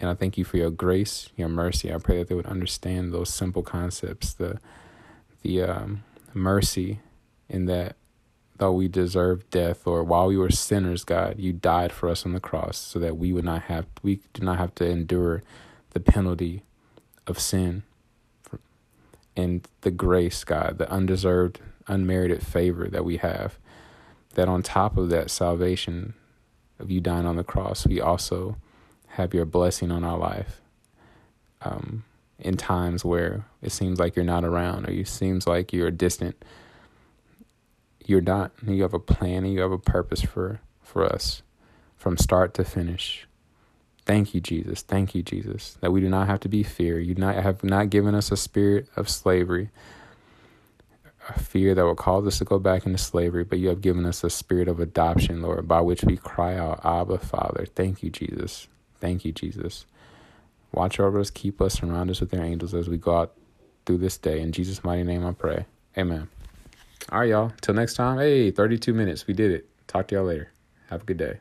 And 0.00 0.10
I 0.10 0.14
thank 0.14 0.38
you 0.38 0.44
for 0.44 0.58
your 0.58 0.70
grace, 0.70 1.28
your 1.36 1.48
mercy. 1.48 1.92
I 1.92 1.98
pray 1.98 2.18
that 2.18 2.28
they 2.28 2.34
would 2.34 2.46
understand 2.46 3.12
those 3.12 3.32
simple 3.32 3.62
concepts, 3.62 4.32
the 4.32 4.60
the 5.42 5.62
um, 5.62 6.04
mercy 6.34 7.00
in 7.48 7.66
that 7.66 7.96
though 8.58 8.72
we 8.72 8.88
deserved 8.88 9.50
death 9.50 9.86
or 9.86 10.02
while 10.02 10.26
we 10.26 10.36
were 10.36 10.50
sinners, 10.50 11.04
God, 11.04 11.36
you 11.38 11.52
died 11.52 11.92
for 11.92 12.08
us 12.08 12.26
on 12.26 12.32
the 12.32 12.40
cross 12.40 12.76
so 12.76 12.98
that 12.98 13.16
we 13.16 13.32
would 13.32 13.44
not 13.44 13.62
have 13.62 13.86
we 14.02 14.20
do 14.34 14.44
not 14.44 14.58
have 14.58 14.74
to 14.76 14.86
endure 14.88 15.42
the 15.90 16.00
penalty 16.00 16.62
of 17.26 17.38
sin 17.38 17.82
and 19.36 19.66
the 19.82 19.90
grace, 19.90 20.44
God, 20.44 20.78
the 20.78 20.90
undeserved, 20.90 21.60
unmerited 21.86 22.44
favor 22.44 22.88
that 22.88 23.04
we 23.04 23.18
have. 23.18 23.58
That 24.34 24.48
on 24.48 24.62
top 24.62 24.96
of 24.96 25.10
that 25.10 25.30
salvation 25.30 26.14
of 26.78 26.90
you 26.90 27.00
dying 27.00 27.26
on 27.26 27.36
the 27.36 27.44
cross, 27.44 27.86
we 27.86 28.00
also 28.00 28.56
have 29.08 29.34
your 29.34 29.44
blessing 29.44 29.90
on 29.90 30.04
our 30.04 30.18
life. 30.18 30.60
Um, 31.60 32.04
in 32.38 32.56
times 32.56 33.04
where 33.04 33.44
it 33.62 33.72
seems 33.72 33.98
like 33.98 34.14
you're 34.14 34.24
not 34.24 34.44
around 34.44 34.86
or 34.86 34.92
it 34.92 35.08
seems 35.08 35.44
like 35.44 35.72
you're 35.72 35.90
distant 35.90 36.44
you're 38.08 38.22
not. 38.22 38.52
You 38.66 38.82
have 38.82 38.94
a 38.94 38.98
plan 38.98 39.44
and 39.44 39.52
you 39.52 39.60
have 39.60 39.70
a 39.70 39.78
purpose 39.78 40.22
for, 40.22 40.60
for 40.82 41.04
us 41.04 41.42
from 41.96 42.16
start 42.16 42.54
to 42.54 42.64
finish. 42.64 43.27
Thank 44.08 44.32
you, 44.32 44.40
Jesus. 44.40 44.80
Thank 44.80 45.14
you, 45.14 45.22
Jesus, 45.22 45.76
that 45.82 45.92
we 45.92 46.00
do 46.00 46.08
not 46.08 46.28
have 46.28 46.40
to 46.40 46.48
be 46.48 46.62
fear. 46.62 46.98
You 46.98 47.14
not 47.14 47.34
have 47.34 47.62
not 47.62 47.90
given 47.90 48.14
us 48.14 48.32
a 48.32 48.38
spirit 48.38 48.88
of 48.96 49.06
slavery, 49.06 49.68
a 51.28 51.38
fear 51.38 51.74
that 51.74 51.84
will 51.84 51.94
cause 51.94 52.26
us 52.26 52.38
to 52.38 52.46
go 52.46 52.58
back 52.58 52.86
into 52.86 52.96
slavery, 52.96 53.44
but 53.44 53.58
you 53.58 53.68
have 53.68 53.82
given 53.82 54.06
us 54.06 54.24
a 54.24 54.30
spirit 54.30 54.66
of 54.66 54.80
adoption, 54.80 55.42
Lord, 55.42 55.68
by 55.68 55.82
which 55.82 56.04
we 56.04 56.16
cry 56.16 56.56
out, 56.56 56.80
Abba, 56.86 57.18
Father. 57.18 57.66
Thank 57.66 58.02
you, 58.02 58.08
Jesus. 58.08 58.66
Thank 58.98 59.26
you, 59.26 59.32
Jesus. 59.32 59.84
Watch 60.72 60.98
over 60.98 61.20
us, 61.20 61.28
keep 61.28 61.60
us, 61.60 61.74
surround 61.74 62.10
us 62.10 62.22
with 62.22 62.32
your 62.32 62.42
angels 62.42 62.72
as 62.72 62.88
we 62.88 62.96
go 62.96 63.14
out 63.14 63.34
through 63.84 63.98
this 63.98 64.16
day. 64.16 64.40
In 64.40 64.52
Jesus' 64.52 64.82
mighty 64.82 65.02
name 65.02 65.26
I 65.26 65.32
pray. 65.32 65.66
Amen. 65.98 66.30
All 67.12 67.20
right, 67.20 67.28
y'all. 67.28 67.52
Till 67.60 67.74
next 67.74 67.92
time. 67.92 68.16
Hey, 68.16 68.52
32 68.52 68.94
minutes. 68.94 69.26
We 69.26 69.34
did 69.34 69.50
it. 69.50 69.68
Talk 69.86 70.08
to 70.08 70.14
y'all 70.14 70.24
later. 70.24 70.50
Have 70.88 71.02
a 71.02 71.04
good 71.04 71.18
day. 71.18 71.38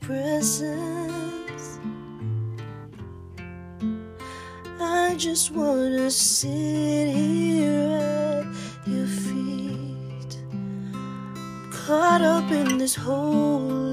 Presence. 0.00 1.78
I 4.80 5.14
just 5.16 5.50
wanna 5.50 6.10
sit 6.10 7.08
here 7.08 7.90
at 8.00 8.46
your 8.86 9.06
feet, 9.06 10.38
caught 11.70 12.22
up 12.22 12.50
in 12.50 12.78
this 12.78 12.94
holy 12.94 13.83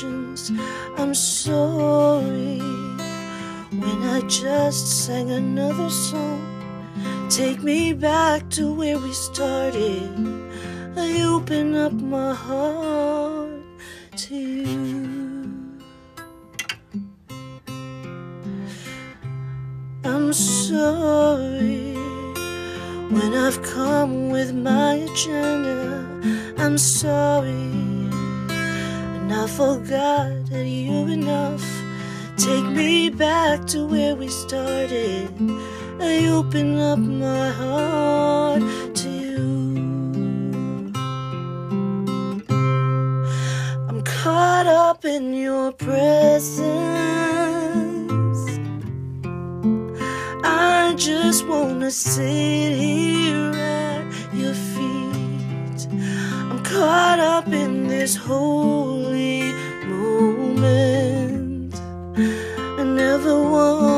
the 0.00 0.06
motions. 0.06 0.52
I'm 0.96 1.14
sorry 1.14 2.58
when 3.70 4.02
I 4.02 4.20
just 4.28 5.04
sang 5.06 5.30
another 5.30 5.90
song. 5.90 6.44
Take 7.30 7.62
me 7.62 7.92
back 7.92 8.48
to 8.50 8.72
where 8.72 8.98
we 8.98 9.12
started. 9.12 10.10
I 10.96 11.22
open 11.22 11.74
up 11.74 11.92
my 11.92 12.34
heart 12.34 13.62
to 14.16 14.34
you. 14.34 15.78
I'm 20.04 20.32
sorry 20.32 21.94
when 23.10 23.34
I've 23.34 23.62
come 23.62 24.30
with 24.30 24.52
my 24.54 24.94
agenda. 24.94 26.54
I'm 26.58 26.78
sorry 26.78 27.97
and 29.30 29.42
I 29.42 29.46
forgot 29.46 30.46
that 30.46 30.64
you 30.64 31.06
enough. 31.08 31.62
Take 32.38 32.64
me 32.64 33.10
back 33.10 33.66
to 33.66 33.86
where 33.86 34.16
we 34.16 34.28
started. 34.28 35.28
I 36.00 36.28
open 36.28 36.78
up 36.78 36.98
my 36.98 37.50
heart 37.50 38.62
to 38.94 39.10
you. 39.10 40.92
I'm 43.88 44.02
caught 44.02 44.66
up 44.66 45.04
in 45.04 45.34
your 45.34 45.72
presence. 45.72 46.88
I 50.42 50.94
just 50.96 51.46
wanna 51.46 51.90
sit 51.90 52.72
here 52.72 53.52
caught 56.78 57.18
up 57.18 57.48
in 57.48 57.88
this 57.88 58.14
holy 58.14 59.42
moment. 59.88 61.74
I 62.78 62.84
never 62.84 63.34
can 63.50 63.97